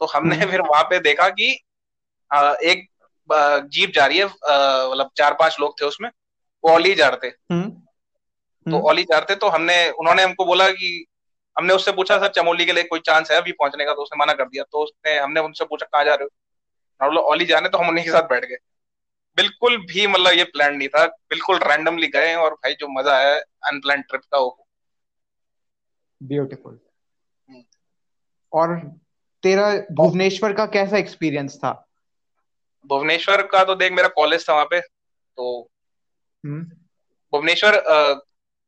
तो 0.00 0.06
हमने 0.06 0.36
हम्म। 0.36 0.50
फिर 0.50 0.60
वहाँ 0.62 0.82
पे 0.82 0.98
देखा 1.00 1.28
कि 1.30 1.50
एक 2.64 2.86
जीप 3.70 3.90
जा 3.90 4.06
रही 4.06 4.18
है 4.18 4.26
मतलब 4.26 5.10
चार 5.16 5.34
पाँच 5.34 5.56
लोग 5.60 5.80
थे 5.80 5.86
उसमें 5.86 6.08
वो 6.64 6.74
ओली 6.74 6.94
जा 6.94 7.08
रहे 7.08 7.28
थे 7.28 7.34
हम्म। 7.52 7.70
तो 7.70 8.76
हम्म। 8.76 8.88
ओली 8.88 9.02
जा 9.02 9.18
रहे 9.18 9.34
थे 9.34 9.38
तो 9.38 9.48
हमने 9.48 9.76
उन्होंने 9.90 10.22
हमको 10.22 10.44
बोला 10.44 10.68
कि 10.70 11.04
हमने 11.56 11.74
उससे 11.74 11.92
पूछा 11.92 12.18
सर 12.18 12.28
चमोली 12.32 12.64
के 12.66 12.72
लिए 12.72 12.84
कोई 12.84 13.00
चांस 13.00 13.30
है 13.30 13.36
अभी 13.36 13.52
पहुँचने 13.52 13.84
का? 13.84 13.92
तो 13.94 14.02
उसने 14.02 14.18
मना 14.18 14.32
कर 14.32 14.44
दिया। 14.44 14.62
तो 14.62 14.82
उसने 14.84 15.18
हमने 15.18 15.40
उनसे 15.40 15.64
पूछा 15.64 15.86
कहाँ 15.86 16.04
जा 16.04 16.14
रहे 16.14 16.24
हो? 16.24 17.10
लोग 17.12 17.24
ओली 17.24 17.44
जाने 17.44 17.68
तो 17.68 17.78
हम 17.78 17.88
उन्हीं 17.88 18.04
के 18.04 18.10
साथ 18.10 18.28
बैठ 18.28 18.44
गए। 18.44 18.56
बिल्कुल 19.36 19.76
भी 19.86 20.06
मतलब 20.06 20.32
ये 20.32 20.44
प्लान 20.46 20.74
नहीं 20.76 20.88
था। 20.88 21.04
बिल्कुल 21.30 21.58
रैंडमली 21.62 22.06
गए 22.08 22.34
और 22.34 22.54
भाई 22.54 22.74
जो 22.80 22.88
मज़ा 22.90 23.16
आया 23.16 23.34
अनप्लान 23.68 24.02
ट्रिप 24.02 24.22
का 24.22 24.38
वो। 24.38 24.66
ब्यूटीफुल। 26.20 26.78
और 28.52 28.76
तेरा 29.44 29.72
भुवनेश्वर 29.92 30.52
का 30.52 30.66
कैसा 30.66 30.98
एक्सपीरियंस 30.98 31.56
था? 31.56 31.72
भुवनेश्वर 32.86 33.42
का 33.46 33.64
तो 33.64 33.74
देख 33.74 33.92
मेरा 33.92 34.08
कॉलेज 34.08 34.48
था 34.48 34.52
वहाँ 34.52 34.66
पे 34.70 34.80
तो 34.80 35.70
हम्म। 36.44 36.62
भुवनेश्वर 37.32 37.82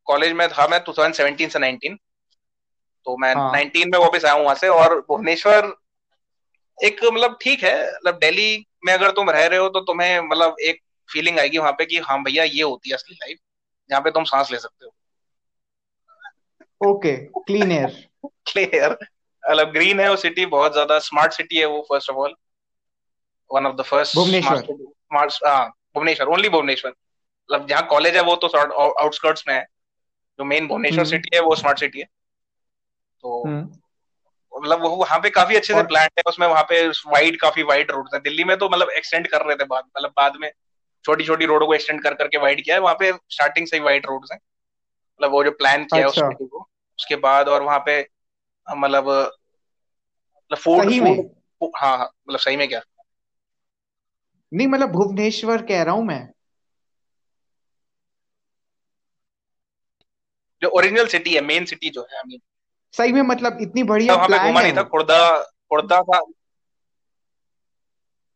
कॉलेज 0.06 0.32
में 0.32 0.48
था 0.48 0.66
मैं 0.68 0.80
2017 0.84 1.48
से 1.48 1.58
19 1.58 1.96
तो 3.06 3.16
मैं 3.16 3.34
हाँ। 3.34 3.50
19 3.52 3.84
में 3.86 3.98
वापस 3.98 4.24
आया 4.24 4.34
हूँ 4.34 4.44
वहाँ 4.44 4.54
से 4.54 4.68
और 4.68 5.00
भुवनेश्वर 5.00 5.72
एक 6.78 7.00
मतलब 7.04 7.38
ठीक 7.42 7.62
है 7.64 7.74
मतलब 7.88 8.18
दिल्ली 8.18 8.66
में 8.86 8.92
अगर 8.92 9.10
तुम 9.10 9.30
रह 9.30 9.46
रहे 9.46 9.58
हो 9.58 9.68
तो 9.68 9.80
तुम्हें 9.80 10.20
मतलब 10.20 10.56
एक 10.60 10.80
फीलिंग 11.08 11.38
आएगी 11.38 11.58
वहाँ 11.58 11.72
पे 11.72 11.86
कि 11.86 11.98
हाँ 11.98 12.22
भैया 12.22 12.44
ये 12.44 12.62
होती 12.62 12.90
है 12.90 12.94
असली 12.94 13.14
लाइफ 13.14 13.38
जहाँ 13.90 14.00
पे 14.02 14.10
तुम 14.10 14.24
सांस 14.24 14.50
ले 14.50 14.58
सकते 14.58 14.86
हो। 14.86 14.92
ओके 16.80 17.16
क्लीन 17.16 17.72
एयर 17.72 18.08
क्लियर 18.46 18.96
मतलब 19.50 19.72
ग्रीन 19.72 20.00
है 20.00 20.08
वो 20.10 20.16
सिटी 20.16 20.46
बहुत 20.46 20.72
ज़्यादा 20.72 20.98
स्मार्ट 20.98 21.32
सिटी 21.32 21.56
है 21.56 21.66
वो 21.66 21.80
first 21.80 22.10
of 22.10 22.16
all 22.16 22.34
one 23.50 23.66
of 23.66 23.76
the 23.76 23.82
first 23.82 24.12
smart 24.12 24.66
Bhubaneswar 24.66 25.48
हाँ 25.48 25.66
भुवनेश्वर 25.94 26.26
ओनली 26.26 26.48
भुवनेश्वर. 26.48 26.90
मतलब 26.90 27.66
जहाँ 27.66 27.86
कॉलेज 27.86 28.16
है 28.16 28.22
वो 28.22 28.36
तो 28.36 28.48
आउटस्कर्ट्स 28.48 29.44
में 29.48 29.54
है. 29.54 29.66
जो 30.38 30.44
मेन 30.44 30.66
भुवनेश्वर 30.68 30.98
हम्म। 30.98 31.10
सिटी 31.10 31.36
है 31.36 31.42
वो 31.42 31.54
स्मार्ट 31.54 31.78
सिटी 31.78 32.00
है. 32.00 32.06
तो 33.24 33.42
हम्म। 33.46 33.60
मतलब 34.52 34.82
वो 34.82 34.88
वहाँ 34.88 35.18
पे 35.20 35.30
काफ़ी 35.30 35.56
अच्छे 35.56 35.74
से 35.74 35.82
प्लान 35.82 36.08
है 36.18 36.22
उसमें 36.28 36.46
वहाँ 36.46 36.62
पे 36.62 36.86
वाइड 36.88 37.40
काफ़ी 37.40 37.62
वाइड 37.62 37.90
रोड 37.90 38.08
है. 38.14 38.20
दिल्ली 38.20 38.44
में 38.44 38.56
तो 38.58 38.68
मतलब 38.68 38.90
एक्सटेंड 38.90 39.28
कर 39.28 39.42
रहे 39.42 39.56
थे 39.56 39.64
बाद 39.64 39.84
मतलब 39.96 40.12
बाद 40.16 40.36
में 40.40 40.50
छोटी 41.04 41.24
छोटी 41.24 41.46
रोडों 41.46 41.66
को 41.66 41.74
एक्सटेंड 41.74 42.02
कर 42.02 42.14
करके 42.14 42.38
वाइड 42.38 42.64
किया 42.64 42.76
है. 42.76 42.82
वहाँ 42.82 42.94
पे 42.94 43.12
स्टार्टिंग 43.12 43.66
से 43.66 43.76
ही 43.76 43.82
वाइड 43.82 44.06
रोड्स 44.06 44.32
हैं. 44.32 44.38
मतलब 44.38 45.32
वो 45.32 45.44
जो 45.44 45.50
प्लान 45.50 45.84
किया 45.84 46.00
है 46.00 46.06
उस 46.06 46.18
अच्छा। 46.18 46.28
सिटी 46.28 46.46
को. 46.46 46.68
उसके 46.98 47.16
बाद 47.16 47.48
और 47.48 47.62
वहाँ 47.62 47.78
पे 47.86 48.00
मतलब 48.74 49.32
फ़ूड 50.58 50.84
सही 50.84 51.00
में? 51.00 51.30
हाँ 51.76 51.98
हाँ 51.98 52.10
मतलब 52.28 52.40
सही 52.40 52.56
में 52.56 52.68
क्या? 52.68 52.80
नहीं 54.54 54.66
मतलब 54.66 54.90
भुवनेश्वर 54.92 55.62
कह 55.62 55.82
रहा 55.82 55.94
हूँ 55.94 56.04
मैं। 56.04 56.28
जो 60.62 60.68
ओरिजिनल 60.68 61.06
सिटी 61.06 61.34
है 61.34 61.40
मेन 61.40 61.64
सिटी 61.64 61.90
जो 61.90 62.02
है 62.02 62.16
आई 62.16 62.22
मीन 62.28 62.40
सही 62.92 63.12
में 63.12 63.22
मतलब 63.22 63.58
इतनी 63.60 63.82
बढ़िया 63.82 64.14
वहाँ 64.14 64.28
पे 64.28 64.38
घूमा 64.38 64.60
है। 64.60 64.66
नहीं 64.66 64.76
था 64.76 64.82
खुर्दा 64.82 65.40
खुर्दा 65.42 66.02
था। 66.02 66.20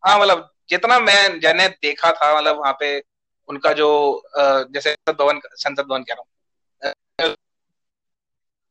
हाँ 0.07 0.21
मतलब 0.21 0.51
जितना 0.69 0.99
मैं 0.99 1.29
मैंने 1.29 1.69
देखा 1.69 2.13
था 2.13 2.37
मतलब 2.39 2.59
वहाँ 2.59 2.73
पे 2.81 3.03
उनका 3.49 3.73
जो 3.73 4.23
जैसे 4.39 4.93
संसद 4.93 5.19
भवन 5.19 5.41
संसद 5.47 5.83
भवन 5.83 6.03
कह 6.03 6.15
रहा 6.15 6.21
हूँ। 6.21 7.35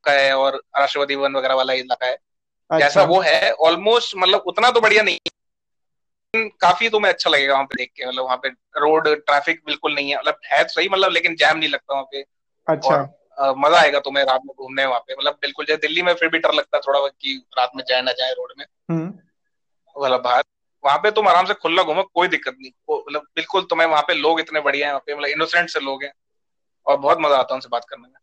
का 0.04 0.12
है 0.12 0.34
और 0.38 0.56
राष्ट्रपति 0.80 1.16
भवन 1.16 1.36
वगैरह 1.36 1.56
वाला 1.56 1.74
इलाका 1.74 2.06
है। 2.06 2.14
अच्छा। 2.14 2.78
जैसा 2.80 3.04
वो 3.04 3.20
है 3.20 3.52
ऑलमोस्ट 3.52 4.16
मतलब 4.18 4.44
उतना 4.48 4.72
तो 4.72 4.82
बढ़िया 4.82 5.04
नहीं। 5.04 5.18
है 6.34 6.50
काफ़ी 6.62 6.90
तुम्हें 6.90 7.12
अच्छा 7.14 7.30
लगेगा 7.30 7.54
वहाँ 7.54 7.66
पे 7.66 7.76
देख 7.78 7.92
के 7.96 8.08
मतलब 8.08 8.24
वहाँ 8.24 8.38
पे 8.38 8.50
रोड 8.80 9.08
ट्रैफ़िक 9.08 9.62
बिल्कुल 9.66 9.96
नहीं 9.96 10.10
है। 10.10 10.18
मतलब 10.18 10.40
है 10.46 10.64
तो 10.64 10.70
सही 10.70 10.90
मतलब 10.90 11.12
लेकिन 11.12 11.36
जैम 11.36 11.58
नहीं 11.58 11.70
लगता 11.70 11.94
वहाँ 11.94 12.06
पे। 12.12 12.26
अच्छा। 12.68 12.96
और 13.38 13.56
मज़ा 13.58 13.80
आएगा 13.80 14.00
तुम्हें 14.00 14.24
रात 14.26 14.42
में 14.46 14.54
घूमने 14.60 14.86
वहाँ 14.86 15.00
पे। 15.00 15.16
मतलब 15.20 15.34
बिल्कुल 15.34 15.66
जैसे 15.66 15.78
दिल्ली 15.78 16.02
में 16.02 16.14
फिर 16.14 16.30
भी 16.30 16.40
डर 16.40 16.54
लगता 16.54 16.78
है 16.78 16.82
थोड़ा 16.88 17.08
कि 17.08 17.46
रात 17.58 17.72
में 17.76 17.84
जाए 17.90 18.02
ना 18.02 18.12
जाए 18.12 18.32
रोड 18.32 18.54
में। 18.58 18.66
हम्म। 18.90 20.04
मतलब 20.04 20.22
बाहर 20.22 20.44
वहाँ 20.84 20.98
पे 20.98 21.12
तुम 21.12 21.28
आराम 21.28 21.46
से 21.46 21.54
खुला 21.54 21.84
घूमो 21.84 22.04
कोई 22.04 22.28
दिक्कत 22.28 22.58
नहीं। 22.62 22.72
मतलब 23.08 23.22
बिल्कुल 23.36 23.64
तुम्हें 23.64 23.88
वहाँ 23.88 24.02
पे 24.02 24.14
लोग 24.14 24.40
इतने 24.40 24.60
बढ़िया 24.60 24.88
है 24.88 24.94
वहाँ 24.94 25.04
पे 25.06 25.16
मतलब 25.16 25.28
इनोसेंट 25.28 25.70
से 25.70 25.80
लोग 25.80 26.04
हैं। 26.04 26.14
और 26.88 26.98
बहुत 26.98 27.18
मज़ा 27.22 27.36
आता 27.36 27.54
है 27.54 27.56
उनसे 27.56 27.70
बात 27.70 27.86
करने 27.90 28.08
में। 28.08 28.19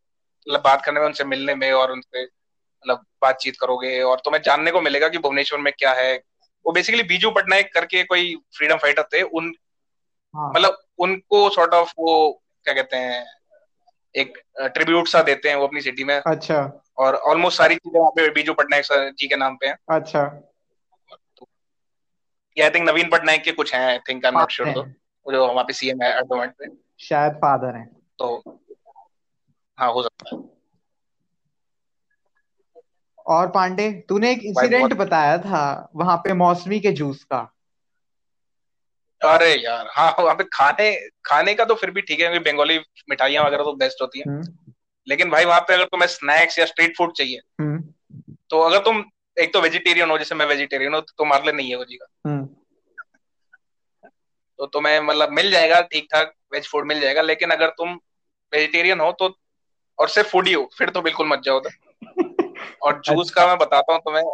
मतलब 0.46 0.60
बात 0.60 0.84
करने 0.84 1.00
में 1.00 1.06
उनसे 1.06 1.24
मिलने 1.24 1.54
में 1.54 1.70
और 1.72 1.92
उनसे 1.92 2.22
मतलब 2.22 3.04
बातचीत 3.22 3.56
करोगे 3.60 4.00
और 4.02 4.20
तुम्हें 4.24 4.40
जानने 4.42 4.70
को 4.70 4.80
मिलेगा 4.80 5.08
कि 5.08 5.18
भुवनेश्वर 5.18 5.58
में 5.58 5.72
क्या 5.78 5.92
है। 5.92 6.14
वो 6.66 6.72
बेसिकली 6.72 7.02
बीजू 7.02 7.30
पटनायक 7.30 7.72
करके 7.74 8.02
कोई 8.04 8.34
फ्रीडम 8.56 8.76
फाइटर 8.76 9.02
थे 9.12 9.22
उन 9.22 9.52
हाँ। 10.34 10.50
मतलब 10.50 10.78
उनको 10.98 11.48
सॉर्ट 11.50 11.74
ऑफ़ 11.74 11.92
वो 11.98 12.14
क्या 12.66 12.74
कहते 12.74 12.96
हैं 12.96 13.24
एक 14.14 14.38
ट्रिब्यूट 14.74 15.08
सा 15.08 15.22
देते 15.22 15.48
हैं 15.48 15.56
वो 15.56 15.66
अपनी 15.66 15.80
सिटी 15.80 16.04
में। 16.04 16.16
अच्छा। 16.16 16.60
और 16.98 17.14
ऑलमोस्ट 17.30 17.58
सारी 17.58 17.76
चीज़ें 17.76 17.98
वहाँ 18.00 18.10
पे 18.10 18.28
बीजू 18.30 18.54
पटनायक 18.54 18.84
सर 18.84 19.10
जी 19.10 19.28
के 19.28 19.36
नाम 19.36 19.56
पे 19.56 19.66
हैं। 19.66 19.76
अच्छा। 19.90 20.24
तो 21.36 21.48
ये 22.56 22.64
आई 22.64 22.70
थिंक 22.70 22.88
नवीन 22.88 23.10
पटनायक 23.10 23.42
के 23.42 23.52
कुछ 23.52 23.74
हैं 23.74 23.86
I 23.86 23.98
think 24.08 24.24
I 24.24 24.32
am 24.32 24.38
not 24.38 24.50
sure 24.50 24.68
वो 24.68 25.32
जो 25.32 25.46
वहाँ 25.46 25.64
पे 25.64 25.72
सीएम 25.72 26.02
है 26.02 26.16
एट 26.18 26.24
द 26.24 26.32
मोमेंट 26.32 26.52
पे। 26.58 26.66
शायद 27.04 27.32
फादर 27.36 27.76
हैं। 27.76 27.86
तो 28.18 28.42
हाँ 29.78 29.92
हो 29.92 30.02
सकता 30.02 30.37
है। 30.37 30.42
और 33.26 33.49
पांडे 33.50 33.90
तूने 34.09 34.30
एक 34.33 34.42
इंसिडेंट 34.42 34.92
बताया 34.95 35.38
था 35.38 35.90
वहाँ 35.97 36.16
पे 36.16 36.33
मौसमी 36.33 36.80
के 36.80 36.92
जूस 36.92 37.25
का। 37.25 37.38
अरे 39.23 39.54
यार 39.54 39.88
हाँ 39.92 40.11
वहाँ 40.21 40.35
पे 40.35 40.45
खाने 40.45 40.90
खाने 41.25 41.54
का 41.54 41.64
तो 41.64 41.75
फिर 41.75 41.90
भी 41.90 42.00
ठीक 42.00 42.21
है 42.21 42.28
क्योंकि 42.28 42.50
बंगाली 42.50 42.78
मिठाइयाँ 43.11 43.45
वगैरह 43.45 43.64
तो 43.64 43.73
बेस्ट 43.73 44.02
होती 44.02 44.18
हैं। 44.18 44.26
हम्म। 44.28 44.73
लेकिन 45.06 45.30
भाई 45.30 45.45
वहाँ 45.45 45.61
पे 45.61 45.75
अगर 45.75 45.85
तुम्हें 45.85 46.09
स्नैक्स 46.09 46.59
या 46.59 46.64
स्ट्रीट 46.66 46.97
फ़ूड 46.97 47.12
चाहिए 47.12 47.40
हम्म। 47.61 47.83
तो 48.50 48.61
अगर 48.61 48.78
तुम 48.78 49.04
एक 49.37 49.52
तो 49.52 49.61
वेजिटेरियन 49.61 50.11
हो 50.11 50.18
जैसे 50.18 50.35
मैं 50.35 50.47
वेजिटेरियन 50.47 50.95
हूँ 50.95 51.00
तो 51.00 51.14
तुम्हारे 51.18 51.45
लिए 51.45 51.52
नहीं 51.52 51.71
है 51.71 51.76
वो 51.76 51.85
जीगा 51.85 52.06
हम्म। 52.26 52.45
तो 54.59 54.66
तुम्हें 54.66 55.00
मतलब 55.00 55.33
मिल 55.33 55.50
जाएगा 55.50 55.80
ठीक 55.83 56.09
ठाक 56.14 56.33
वेज 56.52 56.68
फ़ूड 56.68 56.87
मिल 56.87 57.00
जाएगा 57.00 57.23
लेकिन 57.23 57.50
अगर 57.50 57.68
तुम 57.68 57.95
वेजिटेरियन 58.52 59.00
हो 59.00 59.11
तो 59.12 59.28
और 59.98 60.08
सिर्फ़ 60.08 60.28
फूडी 60.28 60.52
हो 60.52 60.68
फिर 60.78 60.90
तो 60.90 61.02
बिल्कुल 61.02 61.28
मत 61.28 61.42
जाओ 61.44 61.60
और 62.82 63.00
जूस 63.06 63.30
का 63.30 63.46
मैं 63.46 63.58
बताता 63.58 63.92
हूँ 63.92 64.00
तुम्हें 64.00 64.24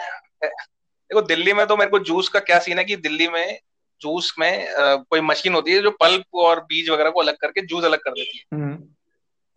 देखो 0.45 1.23
दिल्ली 1.23 1.53
में 1.53 1.67
तो 1.67 1.77
मेरे 1.77 1.91
को 1.91 1.99
जूस 1.99 2.29
का 2.29 2.41
क्या 2.41 2.59
सीन 2.59 2.79
है 2.79 2.85
कि 2.85 2.97
दिल्ली 2.97 3.29
में 3.29 3.59
जूस 4.01 4.35
में 4.39 4.67
अ, 4.67 4.95
कोई 4.97 5.21
मशीन 5.21 5.55
होती 5.55 5.73
है 5.73 5.83
जो 5.83 5.91
पल्प 5.91 6.25
और 6.35 6.61
बीज 6.61 6.91
वगैरह 6.91 7.11
को 7.11 7.21
अलग 7.21 7.37
करके 7.37 7.61
जूस 7.67 7.85
अलग 7.85 7.99
कर 7.99 8.11
देती 8.11 8.39
है। 8.39 8.59
हम्म। 8.59 8.75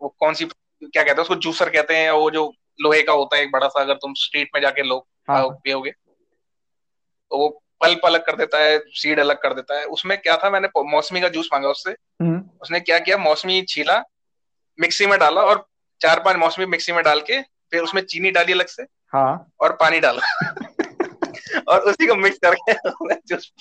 वो 0.01 0.15
कौन 0.19 0.33
सी 0.33 0.45
क्या 0.45 1.03
कहते 1.03 1.11
हैं 1.11 1.21
उसको 1.21 1.35
जूसर 1.35 1.69
कहते 1.69 1.95
हैं 1.97 2.11
वो 2.11 2.29
जो 2.31 2.51
लोहे 2.81 3.01
का 3.01 3.13
होता 3.13 3.37
है 3.37 3.43
एक 3.43 3.51
बड़ा 3.51 3.67
सा 3.67 3.81
अगर 3.81 3.93
तुम 3.95 4.13
स्ट्रीट 4.13 4.49
में 4.55 4.61
जाके 4.61 4.83
लोग 4.83 5.05
हाँ 5.29 5.47
पियोगे 5.63 5.91
तो 7.31 7.37
वो 7.37 7.47
पल्प 7.81 8.01
अलग 8.05 8.25
कर 8.25 8.35
देता 8.35 8.57
है 8.57 8.77
सीड 8.95 9.19
अलग 9.19 9.41
कर 9.41 9.53
देता 9.53 9.79
है। 9.79 9.85
उसमें 9.85 10.17
क्या 10.17 10.37
था 10.37 10.49
मैंने 10.49 10.67
मौसमी 10.83 11.21
का 11.21 11.29
जूस 11.29 11.49
मांगा 11.53 11.69
उससे। 11.69 11.91
हम्म। 11.91 12.41
उसने 12.61 12.79
क्या 12.79 12.99
किया 12.99 13.17
मौसमी 13.17 13.61
छीला 13.61 14.03
मिक्सी 14.79 15.05
में 15.05 15.17
डाला 15.19 15.41
और 15.41 15.65
चार 16.01 16.19
पाँच 16.19 16.37
मौसमी 16.37 16.65
मिक्सी 16.65 16.91
में 16.91 17.03
डाल 17.03 17.21
के 17.21 17.41
फिर 17.41 17.81
उसमें 17.81 18.01
चीनी 18.01 18.31
डाली 18.31 18.53
अलग 18.53 18.65
से 18.65 18.83
हाँ। 18.83 19.51
और 19.61 19.71
पानी 19.71 19.99
डाला। 19.99 20.21
और 21.67 21.79
उसी 21.79 22.07
को 22.07 22.15
मिक्स 22.15 22.37
करके 22.45 22.73
जूस 23.27 23.51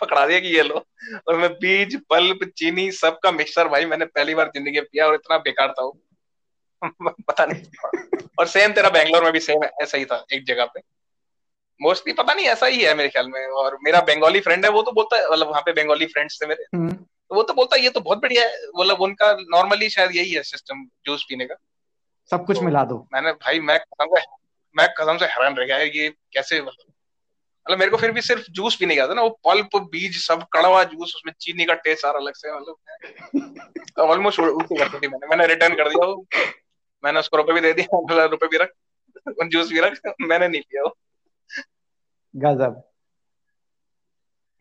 पकड़ा 0.00 0.26
दिया 0.26 0.40
कि 0.40 0.48
ये 0.48 0.62
लो। 0.62 0.84
और 1.28 1.36
मैं 1.36 1.50
बीज 1.52 1.96
पल्प 2.10 2.38
चीनी 2.56 2.90
सबका 2.92 3.30
मिक्सचर 3.32 3.68
भाई 3.68 3.84
मैंने 3.84 4.04
पहली 4.04 4.34
बार 4.34 4.48
ज़िंदगी 4.48 4.78
में 4.78 4.84
पिया 4.92 5.06
और 5.06 5.14
इतना 5.14 5.38
बेकार 5.38 5.68
था 5.68 5.82
वो। 5.82 6.00
पता 7.10 7.46
नहीं। 7.46 7.62
और 8.38 8.46
सेम 8.46 8.72
तेरा 8.72 8.88
बैंगलोर 8.88 9.24
में 9.24 9.32
भी 9.32 9.40
सेम 9.40 9.64
ऐसा 9.82 9.98
ही 9.98 10.04
था 10.04 10.26
एक 10.32 10.46
जगह 10.46 10.64
पे। 10.64 10.80
मोस्टली 11.82 12.12
पता 12.12 12.34
नहीं 12.34 12.46
ऐसा 12.46 12.66
ही 12.66 12.82
है 12.82 12.94
मेरे 12.94 13.08
ख्याल 13.08 13.26
में। 13.26 13.46
और 13.46 13.78
मेरा 13.82 14.00
बंगाली 14.00 14.40
फ्रेंड 14.40 14.64
है 14.64 14.70
वो 14.70 14.82
तो 14.82 14.92
बोलता 14.92 15.16
है 15.16 15.30
मतलब 15.30 15.48
वहाँ 15.48 15.62
पे 15.62 15.72
बंगाली 15.72 16.06
फ्रेंड्स 16.06 16.42
थे 16.42 16.46
मेरे। 16.46 16.64
हम्म। 16.76 16.92
तो 16.92 17.34
वो 17.34 17.42
तो 17.42 17.54
बोलता 17.54 17.76
है 17.76 17.82
ये 17.82 17.90
तो 17.90 18.00
बहुत 18.00 18.18
बढ़िया 18.18 18.44
है। 18.44 18.52
मतलब 18.80 19.00
उनका 19.00 19.32
नॉर्मली 19.40 19.88
शायद 19.90 20.16
यही 20.16 20.30
है 20.30 20.42
सिस्टम 20.42 20.84
जूस 21.06 21.26
पीने 21.28 21.44
का। 21.44 21.54
सब 22.30 22.44
कुछ 22.46 22.58
तो 22.58 22.62
मिला 22.62 22.84
दो। 22.84 23.08
मैंने 23.12 23.32
भाई 23.32 23.60
मैं 23.60 23.78
कसम 23.78 24.06
से 24.18 24.26
मैं 24.76 24.88
कसम 24.88 25.16
से 25.16 25.24
हैरान 25.24 25.54
रह 25.54 25.66
गया 25.66 25.78
ये 25.78 26.08
कैसे 26.08 26.60
मतलब 26.60 26.92
मतलब 27.66 27.78
मेरे 27.78 27.90
को 27.90 27.96
फिर 27.96 28.12
भी 28.12 28.20
सिर्फ़ 28.20 28.42
जूस 28.50 28.76
पीने 28.76 28.96
का 28.96 29.06
था 29.08 29.14
ना 29.14 29.22
वो 29.22 29.28
पल्प 29.28 29.76
बीज 29.76 30.26
सब 30.26 30.42
कड़वा 30.52 30.84
जूस 30.84 31.12
उसमें 31.16 31.32
चीनी 31.40 31.64
का 31.64 31.74
टेस्ट 31.74 32.02
सारा 32.02 32.18
अलग 32.18 32.32
से 32.34 32.60
मतलब 32.60 32.76
ऑलमोस्ट 33.98 34.40
उल्टी 34.40 34.76
कर 34.76 34.88
दी 34.88 35.08
मैंने। 35.08 35.26
मैंने 35.26 35.46
रिटर्न 35.46 35.74
कर 35.74 35.88
दिया 35.88 36.06
वो। 36.06 36.26
मैंने 37.04 37.20
उसको 37.20 37.36
रुपए 37.36 37.52
भी 37.52 37.60
दे 37.60 37.72
दिया 37.72 37.98
बोला 38.00 38.24
रुपए 38.24 38.46
भी 38.46 38.56
रख 38.56 38.72
जूस 39.46 39.68
भी 39.68 39.80
रख 39.80 40.00
मैंने 40.20 40.48
नहीं 40.48 40.60
पिया 40.60 40.82
वो। 40.82 40.96
गजब। 42.36 42.82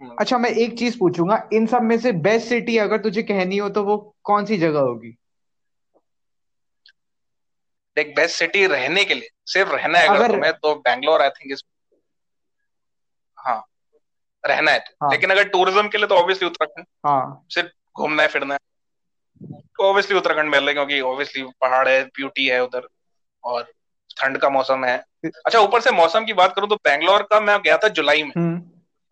हम्म। 0.01 0.15
अच्छा 0.19 0.37
मैं 0.37 0.49
एक 0.49 0.79
चीज़ 0.79 0.99
पूछूँगा 0.99 1.49
इन 1.53 1.67
सब 1.67 1.81
में 1.81 1.99
से 1.99 2.11
बेस्ट 2.11 2.47
सिटी 2.47 2.77
अगर 2.77 2.97
तुझे 2.97 3.23
कहनी 3.23 3.57
हो 3.57 3.69
तो 3.69 3.83
वो 3.83 4.15
कौन 4.23 4.45
सी 4.45 4.57
जगह 4.57 4.79
होगी? 4.79 5.17
देख 7.97 8.13
बेस्ट 8.15 8.37
सिटी 8.37 8.65
रहने 8.67 9.03
के 9.05 9.13
लिए 9.13 9.29
सिर्फ़ 9.45 9.71
रहना 9.71 9.99
है 9.99 10.07
अगर 10.07 10.15
अगर 10.15 10.31
तुम्हें 10.31 10.53
तो 10.53 10.75
बैंगलोर 10.75 11.21
आई 11.21 11.29
थिंक 11.29 11.51
इज़ 11.51 11.63
हाँ 13.37 13.63
रहना 14.43 14.71
है 14.71 14.79
तो। 14.79 14.93
हाँ। 15.01 15.11
लेकिन 15.11 15.29
अगर 15.29 15.47
टूरिज़्म 15.47 15.87
के 15.87 15.97
लिए 15.97 16.07
तो 16.07 16.15
ऑब्वियसली 16.15 16.47
उत्तराखंड। 16.47 16.85
हाँ। 17.05 17.45
सिर्फ़ 17.49 17.69
घूमना 17.97 18.23
है 18.23 18.27
फिरना 18.27 18.53
है। 18.53 18.59
तो 19.51 19.83
ऑब्वियसली 19.83 20.17
उत्तराखंड 20.17 20.55
रहा 20.55 20.73
क्योंकि 20.73 21.01
ऑब्वियसली 21.01 21.43
पहाड़ 21.61 21.87
है 21.89 22.03
ब्यूटी 22.03 22.47
है 22.47 22.63
उधर 22.63 22.87
और 23.43 23.63
ठंड 24.17 24.37
का 24.37 24.49
मौसम 24.49 24.85
है। 24.85 24.97
अच्छा 25.25 25.59
ऊपर 25.59 25.81
से 25.81 25.91
मौसम 25.91 26.25
की 26.25 26.33
बात 26.33 26.55
करूँ 26.55 26.69
तो 26.69 26.75
बैंगलोर 26.75 27.23
का 27.23 27.39
मैं 27.39 27.59
गया 27.61 27.77
था 27.77 27.87
जुलाई 27.87 28.23
में। 28.23 28.31
हम्म। 28.37 28.61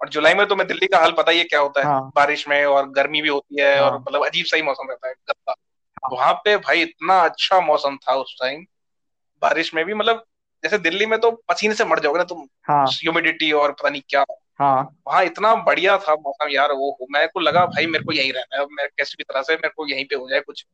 और 0.02 0.10
जुलाई 0.10 0.34
में 0.34 0.46
तो 0.48 0.56
मैं 0.56 0.68
दिल्ली 0.68 0.88
का 0.88 1.00
हाल 1.00 1.12
पता 1.12 1.32
ही 1.32 1.38
है 1.38 1.44
क्या 1.44 1.60
होता 1.60 1.80
है। 1.80 1.86
हाँ। 1.86 2.12
बारिश 2.16 2.48
में 2.48 2.66
और 2.66 2.90
गर्मी 2.90 3.22
भी 3.22 3.30
होती 3.30 3.62
है 3.62 3.76
हाँ। 3.80 3.90
और 3.90 4.00
मतलब 4.00 4.26
अजीब 4.26 4.46
सा 4.46 4.58
ही 4.58 4.64
मौसम 4.64 4.90
रहता 4.90 5.08
है 5.08 5.14
गंदा। 5.14 5.52
हाँ। 5.52 6.10
वहाँ 6.12 6.34
पे 6.34 6.58
भाई 6.58 6.82
इतना 6.82 7.20
अच्छा 7.20 7.60
मौसम 7.62 7.98
था 7.98 8.16
उस 8.16 8.36
टाइम 8.42 8.66
बारिश 9.46 9.74
में 9.74 9.86
भी 9.86 9.94
मतलब 9.94 10.24
जैसे 10.64 10.78
दिल्ली 10.78 11.06
में 11.06 11.20
तो 11.20 11.32
पसीने 11.32 11.74
से 11.74 11.86
मर 11.86 12.00
जाओगे 12.00 12.18
ना 12.18 12.24
तुम 12.24 12.48
हाँ। 12.64 12.86
ह्यूमिडिटी 12.88 13.52
और 13.52 13.72
पता 13.72 13.90
नहीं 13.90 14.02
क्या। 14.10 14.26
हाँ। 14.60 15.02
वहाँ 15.08 15.24
इतना 15.24 15.56
बढ़िया 15.56 15.98
था 15.98 16.14
मौसम 16.14 16.50
यार 16.50 16.72
वो 16.72 17.08
मेरे 17.12 17.28
को 17.28 17.40
लगा 17.40 17.66
भाई 17.66 17.86
मेरे 17.88 18.04
को 18.04 18.12
यहीं 18.12 18.34
रहना 18.34 18.56
है 18.56 18.62
अब 18.64 18.70
मैं 18.72 18.88
कैसी 18.98 19.16
भी 19.18 19.24
तरह 19.24 19.42
से 19.42 19.54
मेरे 19.54 19.70
को 19.70 19.88
यहीं 19.88 20.06
पे 20.06 20.16
हो 20.16 20.30
जाए 20.30 20.40
कुछ। 20.40 20.66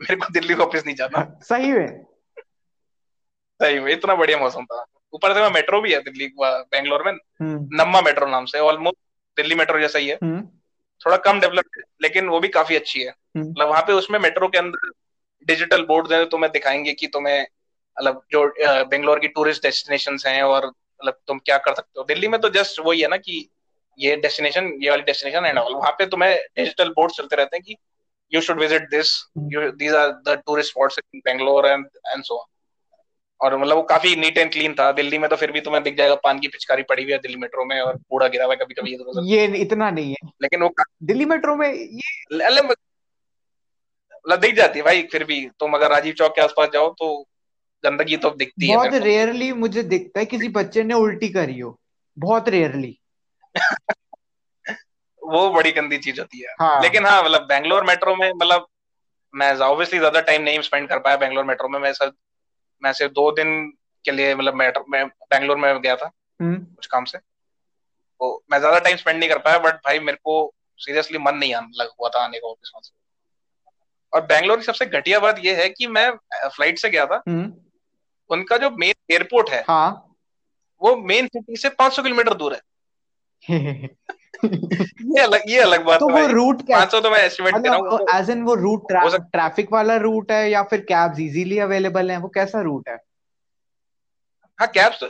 मेरे 0.00 0.16
को 0.16 0.26
दिल्ली 0.32 0.54
वापस 0.54 0.82
नहीं 0.86 0.96
जाना। 0.96 1.38
सही 1.42 1.72
में। 1.72 2.04
सही 3.62 3.80
में 3.80 3.92
इतना 3.92 4.14
बढ़िया 4.14 4.38
मौसम 4.38 4.64
था। 4.64 4.84
ऊपर 5.14 5.34
से 5.34 5.50
मेट्रो 5.50 5.80
भी 5.80 5.92
है 5.92 6.00
दिल्ली 6.00 6.32
बैंगलोर 6.42 7.02
में 7.02 7.12
हम्म। 7.12 7.68
नम्मा 7.72 8.00
मेट्रो 8.00 8.26
नाम 8.26 8.44
से 8.44 8.58
ऑलमोस्ट 8.58 8.96
दिल्ली 9.36 9.54
मेट्रो 9.54 9.80
जैसा 9.80 9.98
ही 9.98 10.08
है। 10.08 10.18
हम्म। 10.22 10.40
थोड़ा 11.06 11.16
कम 11.16 11.40
डेवलप्ड 11.40 11.78
है 11.78 11.82
लेकिन 12.02 12.28
वो 12.28 12.40
भी 12.40 12.48
काफ़ी 12.48 12.76
अच्छी 12.76 13.02
है। 13.02 13.10
हम्म। 13.36 13.50
मतलब 13.50 13.68
वहाँ 13.68 13.82
पे 13.82 13.92
उसमें 13.92 14.18
मेट्रो 14.18 14.48
के 14.48 14.58
अंदर 14.58 14.90
डिजिटल 15.46 15.82
बोर्ड 15.82 16.12
है 16.12 16.24
तुम्हें 16.26 16.52
दिखाएँगे 16.52 16.92
कि 16.92 17.06
तुम्हें 17.06 17.46
मतलब 17.98 18.20
जो 18.32 18.46
बेंगलोर 18.86 19.18
की 19.18 19.28
टूरिस्ट 19.30 19.62
डेस्टिनेशन 19.62 20.16
हैं 20.26 20.42
और 20.42 20.66
मतलब 20.66 21.18
तुम 21.26 21.38
क्या 21.38 21.56
कर 21.58 21.74
सकते 21.74 22.00
हो। 22.00 22.04
दिल्ली 22.04 22.28
में 22.28 22.40
तो 22.40 22.48
जस्ट 22.50 22.80
वही 22.86 23.00
है 23.00 23.08
ना 23.08 23.16
कि 23.18 23.48
ये 23.98 24.16
डेस्टिनेशन 24.16 24.72
ये 24.82 24.90
वाली 24.90 25.02
डेस्टिनेशन 25.02 25.46
एंड 25.46 25.58
ऑल 25.58 25.74
वहाँ 25.74 25.92
पे 25.98 26.06
तुम्हें 26.06 26.34
डिजिटल 26.56 26.88
बोर्ड 26.90 27.12
चलते 27.12 27.36
रहते 27.36 27.56
हैं 27.56 27.62
कि 27.62 27.76
you 28.32 28.40
should 28.40 28.60
visit 28.60 28.88
this 28.90 29.12
these 29.38 29.94
are 29.94 30.10
the 30.28 30.42
tourist 30.46 30.70
spots 30.70 30.98
in 30.98 31.20
Bangalore 31.24 31.66
and 31.66 31.86
and 32.06 32.22
so 32.24 32.44
और 33.40 33.56
मतलब 33.56 33.76
वो 33.76 33.82
काफ़ी 33.84 34.14
नीट 34.16 34.38
एंड 34.38 34.50
क्लीन 34.52 34.74
था। 34.74 34.90
दिल्ली 34.92 35.18
में 35.18 35.28
तो 35.30 35.36
फिर 35.36 35.52
भी 35.52 35.60
तुम्हें 35.60 35.82
दिख 35.82 35.96
जाएगा 35.96 36.14
पान 36.24 36.38
की 36.38 36.48
पिचकारी 36.48 36.82
पड़ी 36.82 37.02
हुई 37.02 37.12
है 37.12 37.18
दिल्ली 37.18 37.38
मेट्रो 37.38 37.64
में 37.64 37.80
और 37.80 37.96
कूड़ा 38.10 38.28
गिरा 38.28 38.44
हुआ 38.44 38.54
है 38.54 38.64
कभी 38.64 38.74
कभी 38.74 38.94
इधर 38.94 39.24
ये 39.26 39.46
इतना 39.58 39.90
नहीं 39.90 40.10
है। 40.10 40.28
लेकिन 40.42 40.62
वो 40.62 40.74
दिल्ली 41.02 41.24
मेट्रो 41.24 41.56
में 41.56 41.68
ये 41.68 42.50
मतलब 44.24 44.40
दिख 44.40 44.54
जाती 44.54 44.78
है 44.78 44.84
भाई 44.84 45.02
फिर 45.02 45.24
भी 45.24 45.40
तुम 45.60 45.74
अगर 45.74 45.90
राजीव 45.90 46.14
चौक 46.14 46.34
के 46.34 46.40
आसपास 46.42 46.68
जाओ 46.72 46.88
तो 46.92 47.08
गंदगी 47.84 48.16
तो 48.16 48.30
दिखती 48.30 48.68
है 48.68 48.74
बहुत 48.74 48.86
मेरे 48.86 48.98
को। 48.98 49.04
रेयरली 49.04 49.52
मुझे 49.52 49.82
दिखता 49.82 50.20
है 50.20 50.26
किसी 50.26 50.48
बच्चे 50.48 50.82
ने 50.84 50.94
उल्टी 50.94 51.28
करी 51.28 51.58
हो। 51.60 51.78
बहुत 52.16 52.48
रेयरली 52.48 52.98
वो 55.22 55.48
बड़ी 55.50 55.70
गंदी 55.72 55.98
चीज़ 55.98 56.20
होती 56.20 56.40
है। 56.40 56.54
हाँ। 56.60 56.82
लेकिन 56.82 57.06
हाँ 57.06 57.22
मतलब 57.24 57.42
बैंगलोर 57.42 57.84
मेट्रो 57.84 58.14
में 58.16 58.32
मतलब 58.32 58.66
मैं 59.34 59.52
ऑब्वियसली 59.56 59.98
ज़्यादा 59.98 60.20
टाइम 60.20 60.42
नहीं 60.42 60.60
स्पेंड 60.60 60.88
कर 60.88 60.98
पाया 60.98 61.16
बैंगलोर 61.16 61.44
मेट्रो 61.44 61.68
में। 61.68 61.78
मैं 61.78 61.92
सर 61.92 62.12
मैं 62.82 62.92
सिर्फ़ 62.92 63.12
दो 63.12 63.30
दिन 63.32 63.72
के 64.04 64.10
लिए 64.10 64.34
मतलब 64.34 64.54
मेट्रो 64.54 64.84
में 64.88 65.06
बैंगलोर 65.06 65.56
में 65.56 65.80
गया 65.82 65.96
था 65.96 66.10
हम्म। 66.40 66.56
कुछ 66.56 66.86
काम 66.86 67.04
से। 67.04 67.18
तो 67.18 68.44
मैं 68.52 68.58
ज़्यादा 68.58 68.78
टाइम 68.78 68.96
स्पेंड 68.96 69.18
नहीं 69.18 69.28
कर 69.28 69.38
पाया 69.38 69.58
बट 69.58 69.74
भाई 69.74 69.98
मेरे 69.98 70.18
को 70.24 70.54
सीरियसली 70.78 71.18
मन 71.18 71.34
नहीं 71.34 71.54
आने 71.54 71.82
लग 71.82 71.90
हुआ 72.00 72.08
था 72.08 72.24
आने 72.24 72.38
का 72.38 72.48
ऑफ़िस 72.48 72.70
वहाँ 72.74 72.82
से 72.82 72.94
और 74.12 74.26
बैंगलोर 74.26 74.56
की 74.56 74.62
सबसे 74.62 74.86
घटिया 74.86 75.18
बात 75.20 75.40
यह 75.44 75.58
है 75.58 75.68
कि 75.68 75.86
मैं 75.86 76.10
फ़्लाइट 76.46 76.78
से 76.78 76.90
गया 76.90 77.06
था। 77.06 77.22
हम्म। 77.28 77.52
उनका 78.30 78.56
जो 78.56 78.70
मेन 78.70 78.94
एयरपोर्ट 79.12 79.50
है 79.50 79.64
हाँ। 79.68 80.02
वो 80.82 80.96
मेन 80.96 81.26
सिटी 81.26 81.56
से 81.56 81.68
500 81.68 82.02
किलोमीटर 82.02 82.34
दूर 82.34 82.54
है। 82.54 82.60
ये 84.44 85.20
अलग 85.22 85.42
ये 85.48 85.60
अलग 85.60 85.84
बात 85.84 86.00
तो 86.00 86.08
वो 86.08 86.26
रूट 86.26 86.62
क्या 86.66 86.78
500 86.80 87.00
तो 87.00 87.10
मैं 87.10 87.18
एस्टिमेट 87.18 87.56
दे 87.56 87.68
रहा 87.68 87.76
हूँ 87.76 87.86
मतलब 87.86 87.98
तो 87.98 88.18
एज 88.18 88.30
इन 88.30 88.42
वो 88.42 88.54
रूट 88.54 88.92
हो 88.92 89.16
ट्रैफ़िक 89.18 89.72
वाला 89.72 89.96
रूट 89.96 90.32
है 90.32 90.50
या 90.50 90.62
फिर 90.62 90.80
कैब्स 90.80 91.20
इजीली 91.20 91.58
अवेलेबल 91.58 92.10
है? 92.10 92.16
वो 92.18 92.28
कैसा 92.28 92.60
रूट 92.60 92.88
है? 92.88 92.98
हाँ 94.58 94.68
कैब्स 94.68 95.02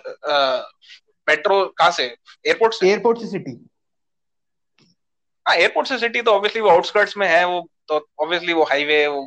मेट्रो 1.29 1.65
कहाँ 1.79 1.91
से? 1.91 2.05
एयरपोर्ट 2.47 2.75
से? 2.75 2.89
एयरपोर्ट 2.89 3.19
से 3.19 3.27
सिटी 3.27 3.59
हाँ 5.47 5.55
एयरपोर्ट 5.57 5.89
से 5.89 5.99
सिटी 5.99 6.23
तो 6.23 6.31
ऑब्वियसली 6.31 6.61
वो 6.61 6.69
आउटस्कर्ट्स 6.69 7.17
में 7.17 7.29
है 7.29 7.45
वो 7.47 7.61
तो 7.89 8.07
ऑब्वियसली 8.19 8.53
वो 8.53 8.63
हाईवे 8.63 9.07
वो 9.07 9.23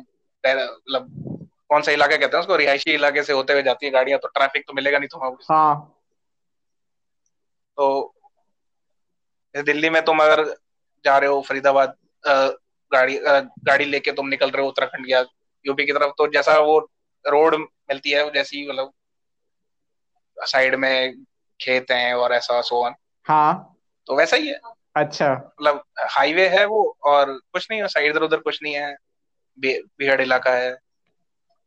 मतलब 0.46 1.29
कौन 1.70 1.82
सा 1.82 1.92
इलाका 1.92 2.16
कहते 2.16 2.36
हैं 2.36 2.40
उसको? 2.40 2.56
रिहायशी 2.56 2.92
इलाके 2.92 3.22
से 3.22 3.32
होते 3.32 3.52
हुए 3.52 3.62
जाती 3.62 3.86
है 3.86 3.92
गाड़ियाँ 3.92 4.18
तो 4.18 4.28
ट्रैफ़िक 4.28 4.64
तो 4.66 4.72
मिलेगा 4.72 4.98
नहीं 4.98 5.08
तुम्हें 5.08 5.36
हाँ। 5.50 5.74
तो 7.78 8.14
दिल्ली 9.54 9.90
में 9.90 10.04
तुम 10.04 10.18
अगर 10.18 10.44
जा 11.04 11.18
रहे 11.18 11.30
हो 11.30 11.40
फरीदाबाद 11.40 11.94
गाड़ी 12.92 13.18
गाड़ी 13.64 13.84
लेके 13.84 14.12
तुम 14.12 14.28
निकल 14.28 14.50
रहे 14.50 14.62
हो 14.62 14.68
उत्तराखंड 14.68 15.06
या 15.08 15.24
यूपी 15.64 15.84
की 15.86 15.92
तरफ़ 15.92 16.12
तो 16.18 16.26
जैसा 16.26 16.58
वो 16.58 16.78
रोड 17.24 17.54
मिलती 17.56 18.10
है 18.10 18.30
जैसी 18.30 18.68
मतलब 18.68 18.92
साइड 20.38 20.74
में 20.74 21.24
खेत 21.60 21.90
हैं 21.90 22.14
और 22.14 22.32
ऐसा 22.32 22.60
सो 22.62 22.84
ऑन 22.84 22.94
हाँ। 23.26 23.76
तो 24.06 24.16
वैसा 24.16 24.36
ही 24.36 24.48
है। 24.48 24.60
अच्छा। 24.96 25.32
मतलब 25.32 25.82
हाईवे 26.10 26.48
है 26.48 26.64
वो 26.66 26.82
और 27.04 27.32
कुछ 27.52 27.66
नहीं 27.70 27.80
है 27.82 27.88
साइड 27.88 28.10
इधर 28.10 28.22
उधर 28.22 28.36
कुछ 28.36 28.62
नहीं 28.62 28.74
है। 28.74 28.96
बिहाड़ 29.58 30.20
इलाका 30.20 30.50
है। 30.50 30.70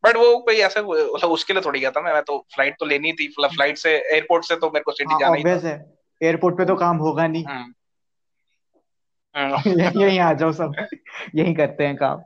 बट 0.04 0.16
वो 0.16 0.38
कोई 0.38 0.56
ऐसा 0.56 0.82
मतलब 0.82 1.30
उसके 1.30 1.52
लिए 1.52 1.62
थोड़ी 1.62 1.80
गया 1.80 1.90
था 1.90 2.00
मैं 2.00 2.12
मैं 2.12 2.22
तो 2.22 2.38
फ़्लाइट 2.38 2.76
तो 2.80 2.86
लेनी 2.86 3.12
थी 3.12 3.28
मतलब 3.28 3.50
फ़्लाइट 3.50 3.78
से 3.78 3.90
एयरपोर्ट 3.90 4.44
से 4.44 4.56
तो 4.56 4.70
मेरे 4.70 4.82
को 4.82 4.92
सिटी 4.92 5.12
हाँ 5.12 5.20
जाना 5.20 5.36
ही 5.36 5.44
था। 5.44 5.94
एयरपोर्ट 6.22 6.58
पे 6.58 6.64
तो 6.64 6.76
काम 6.76 6.96
होगा 6.96 7.26
नहीं। 7.26 7.44
हम्म। 7.44 7.74
हम्म, 9.36 10.20
आ 10.20 10.32
जाओ 10.32 10.52
सब। 10.52 10.86
यहीं 11.34 11.54
करते 11.54 11.86
हैं 11.86 11.96
काम। 11.96 12.22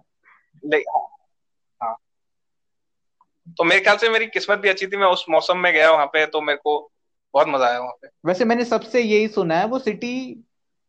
हाँ। 1.82 1.96
तो 3.48 3.64
मेरे 3.64 3.80
ख्याल 3.80 3.96
से 3.96 4.08
मेरी 4.08 4.26
किस्मत 4.26 4.58
भी 4.58 4.68
अच्छी 4.68 4.86
थी 4.86 4.96
मैं 4.96 5.06
उस 5.06 5.26
मौसम 5.30 5.58
में 5.58 5.72
गया 5.72 5.90
वहाँ 5.90 6.06
पे 6.06 6.26
तो 6.26 6.40
मेरे 6.40 6.58
को 6.58 6.90
बहुत 7.34 7.48
मज़ा 7.48 7.66
आया 7.66 7.78
वहाँ 7.78 7.92
पे। 7.92 8.08
वैसे 8.26 8.44
मैंने 8.44 8.64
सबसे 8.64 9.00
यही 9.00 9.28
सुना 9.28 9.56
है 9.58 9.66
वो 9.66 9.78
सिटी 9.78 10.34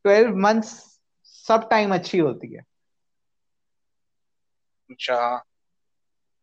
ट्वेल्व 0.04 0.36
मंथ्स 0.36 1.00
सब 1.24 1.68
टाइम 1.70 1.94
अच्छी 1.94 2.18
होती 2.18 2.54
है। 2.54 2.62
अच्छा 4.90 5.46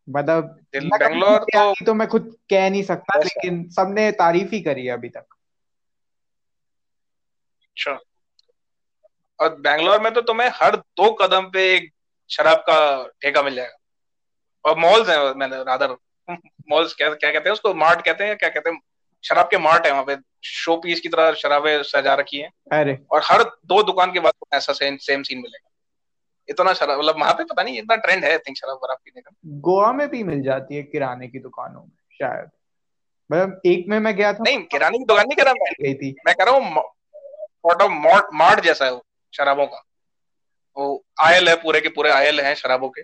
मतलब 0.09 0.43
बेंगलोर 0.75 1.37
तो 1.55 1.85
तो 1.85 1.93
मैं 1.93 2.07
खुद 2.07 2.35
कह 2.49 2.69
नहीं 2.69 2.83
सकता 2.83 3.19
ऐसा 3.19 3.23
लेकिन 3.23 3.69
सबने 3.69 4.11
तारीफ़ 4.11 4.49
ही 4.51 4.61
करी 4.61 4.85
है 4.85 4.93
अभी 4.93 5.09
तक। 5.09 5.25
अच्छा। 7.67 7.99
और 9.39 9.55
बैंगलोर 9.55 10.01
में 10.01 10.13
तो 10.13 10.21
तुम्हें 10.21 10.49
हर 10.53 10.75
दो 10.75 11.11
कदम 11.13 11.49
पे 11.49 11.75
एक 11.75 11.91
शराब 12.29 12.57
का 12.57 13.07
ठेका 13.21 13.41
मिल 13.41 13.55
जाएगा। 13.55 13.77
और 14.65 14.77
मॉल्स 14.77 15.09
हैं 15.09 15.33
मैंने 15.35 15.57
रादर 15.57 15.95
मॉल्स 16.69 16.93
क्या 16.93 17.13
क्या 17.13 17.31
कहते 17.31 17.49
हैं 17.49 17.53
उसको? 17.53 17.73
मार्ट 17.73 18.01
कहते 18.01 18.23
हैं 18.23 18.37
क्या 18.37 18.49
कहते 18.49 18.69
हैं? 18.69 18.79
शराब 19.23 19.45
के 19.45 19.57
मार्ट 19.57 19.85
है 19.85 19.91
वहाँ 19.91 20.03
पे 20.03 20.17
शो 20.43 20.77
पीस 20.77 20.99
की 21.01 21.09
तरह 21.09 21.33
शराबें 21.33 21.83
सजा 21.83 22.13
रखी 22.13 22.37
हैं। 22.37 22.51
अरे। 22.71 22.97
और 23.11 23.21
हर 23.25 23.43
दो 23.43 23.83
दुकान 23.83 24.11
के 24.11 24.19
बाद 24.19 24.33
ऐसा 24.53 24.73
सेम 24.73 24.97
सेम 24.97 25.23
सीन 25.23 25.37
मिलेगा। 25.37 25.69
इतना 26.49 26.73
शराब 26.73 26.99
मतलब 26.99 27.19
वहाँ 27.19 27.33
पे 27.33 27.43
पता 27.43 27.63
नहीं 27.63 27.77
इतना 27.77 27.95
ट्रेंड 27.95 28.25
है 28.25 28.37
थिंक 28.37 28.57
शराब 28.57 28.79
वराब 28.83 28.97
पीने 29.05 29.21
का। 29.21 29.31
गोवा 29.45 29.91
में 29.91 30.09
भी 30.09 30.23
मिल 30.23 30.41
जाती 30.41 30.75
है 30.75 30.83
किराने 30.83 31.27
की 31.27 31.39
दुकानों 31.39 31.81
में 31.81 31.91
शायद। 32.11 32.49
मतलब 33.31 33.61
एक 33.65 33.85
में 33.89 33.99
मैं 33.99 34.15
गया 34.15 34.33
था। 34.33 34.37
नहीं 34.41 34.63
किराने 34.63 34.97
की 34.97 35.05
दुकान 35.05 35.25
नहीं 35.27 35.35
कह 35.35 35.43
रहा 35.43 35.53
मैं। 35.53 35.71
गई 35.81 35.93
थी। 35.93 36.15
मैं 36.25 36.35
कह 36.35 36.43
रहा 36.43 36.55
हूँ 36.55 36.83
ऑफ़ 37.65 37.91
मार्ट 37.91 38.25
मार्ट 38.33 38.59
जैसा 38.59 38.85
है 38.85 38.93
वो 38.93 39.05
शराबों 39.33 39.67
का। 39.67 39.83
वो 40.77 41.05
आयल 41.21 41.49
है 41.49 41.55
पूरे 41.55 41.81
के 41.81 41.89
पूरे 41.89 42.11
आयल 42.11 42.39
हैं 42.39 42.55
शराबों 42.55 42.89
के। 42.89 43.01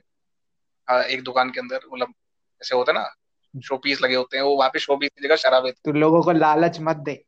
हाँ, 0.87 1.03
एक 1.03 1.23
दुकान 1.23 1.49
के 1.49 1.59
अंदर 1.59 1.79
मतलब 1.93 2.13
ऐसे 2.61 2.75
होते 2.75 2.91
हैं 2.91 2.99
ना 2.99 3.15
शो 3.61 3.77
पीस 3.77 4.01
लगे 4.01 4.15
होते 4.15 4.37
हैं 4.37 4.43
वो 4.43 4.57
वहाँ 4.57 4.69
पे 4.69 4.79
शो 4.79 4.95
पीस 4.97 5.09
की 5.09 5.27
जगह 5.27 5.35
शराबे 5.35 5.71
तो 5.71 5.91
लोगों 5.91 6.23
को 6.23 6.31
लालच 6.31 6.77
मत 6.81 6.95
दे। 6.95 7.25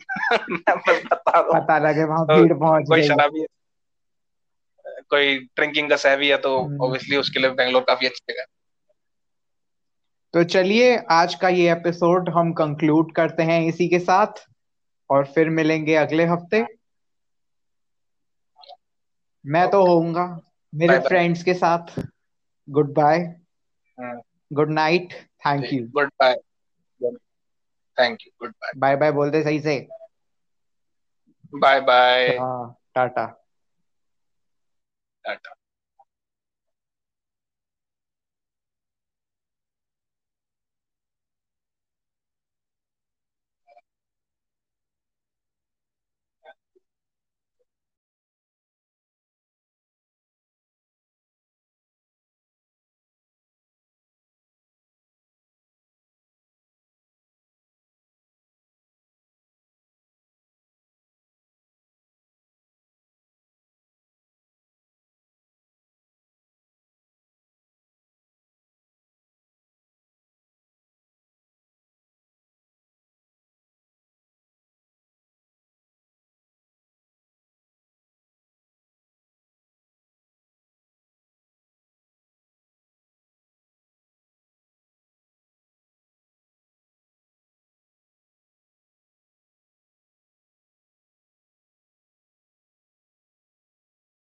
मैं 0.50 0.76
बस 0.78 1.02
बता 1.12 1.40
रहा 1.40 1.40
हूँ। 1.40 1.54
पता 1.54 1.78
लगे 1.78 2.04
वहाँ 2.04 2.26
तो 2.26 2.42
भीड़ 2.42 2.52
पहुँच 2.52 2.84
कोई 2.88 3.00
गई 3.00 3.08
शराबी 3.08 3.40
है। 3.40 3.46
कोई 5.10 5.36
ड्रिंकिंग 5.38 5.90
का 5.90 5.96
सहवी 5.96 6.28
है 6.28 6.36
तो 6.38 6.58
हम्म, 6.58 6.80
ऑब्वियसली 6.80 7.16
उसके 7.16 7.40
लिए 7.40 7.50
बेंगलोर 7.50 7.82
काफ़ी 7.82 8.06
अच्छी 8.06 8.32
जगह 8.32 8.44
तो 10.34 10.42
चलिए 10.44 10.96
आज 11.10 11.34
का 11.34 11.48
ये 11.48 11.70
एपिसोड 11.72 12.28
हम 12.28 12.52
कंक्लूड 12.52 13.14
करते 13.14 13.42
हैं 13.42 13.60
इसी 13.68 13.88
के 13.88 13.98
साथ 13.98 14.44
और 15.10 15.24
फिर 15.26 15.50
मिलेंगे 15.50 15.94
अगले 15.94 16.24
हफ़्ते। 16.24 16.64
मैं 19.44 19.68
तो 19.70 19.84
होऊँगा 19.86 20.24
मेरे 20.72 20.88
बाय 20.88 20.98
बाय 20.98 21.08
फ्रेंड्स 21.08 21.42
के 21.42 21.54
साथ। 21.54 21.98
Goodbye 22.94 23.18
good 24.50 24.70
night 24.70 25.12
thank 25.46 25.72
you 25.72 25.86
goodbye 26.20 26.34
thank 27.96 28.18
you 28.22 28.30
goodbye 28.52 28.72
bye 28.76 28.96
bye 28.96 29.12
बोलते 29.12 29.42
सही 29.44 29.60
से। 29.60 29.78
बाय 31.52 31.80
बाय 31.80 32.28
हाँ 32.38 32.76
टाटा। 32.94 33.45
टाटा 35.26 35.55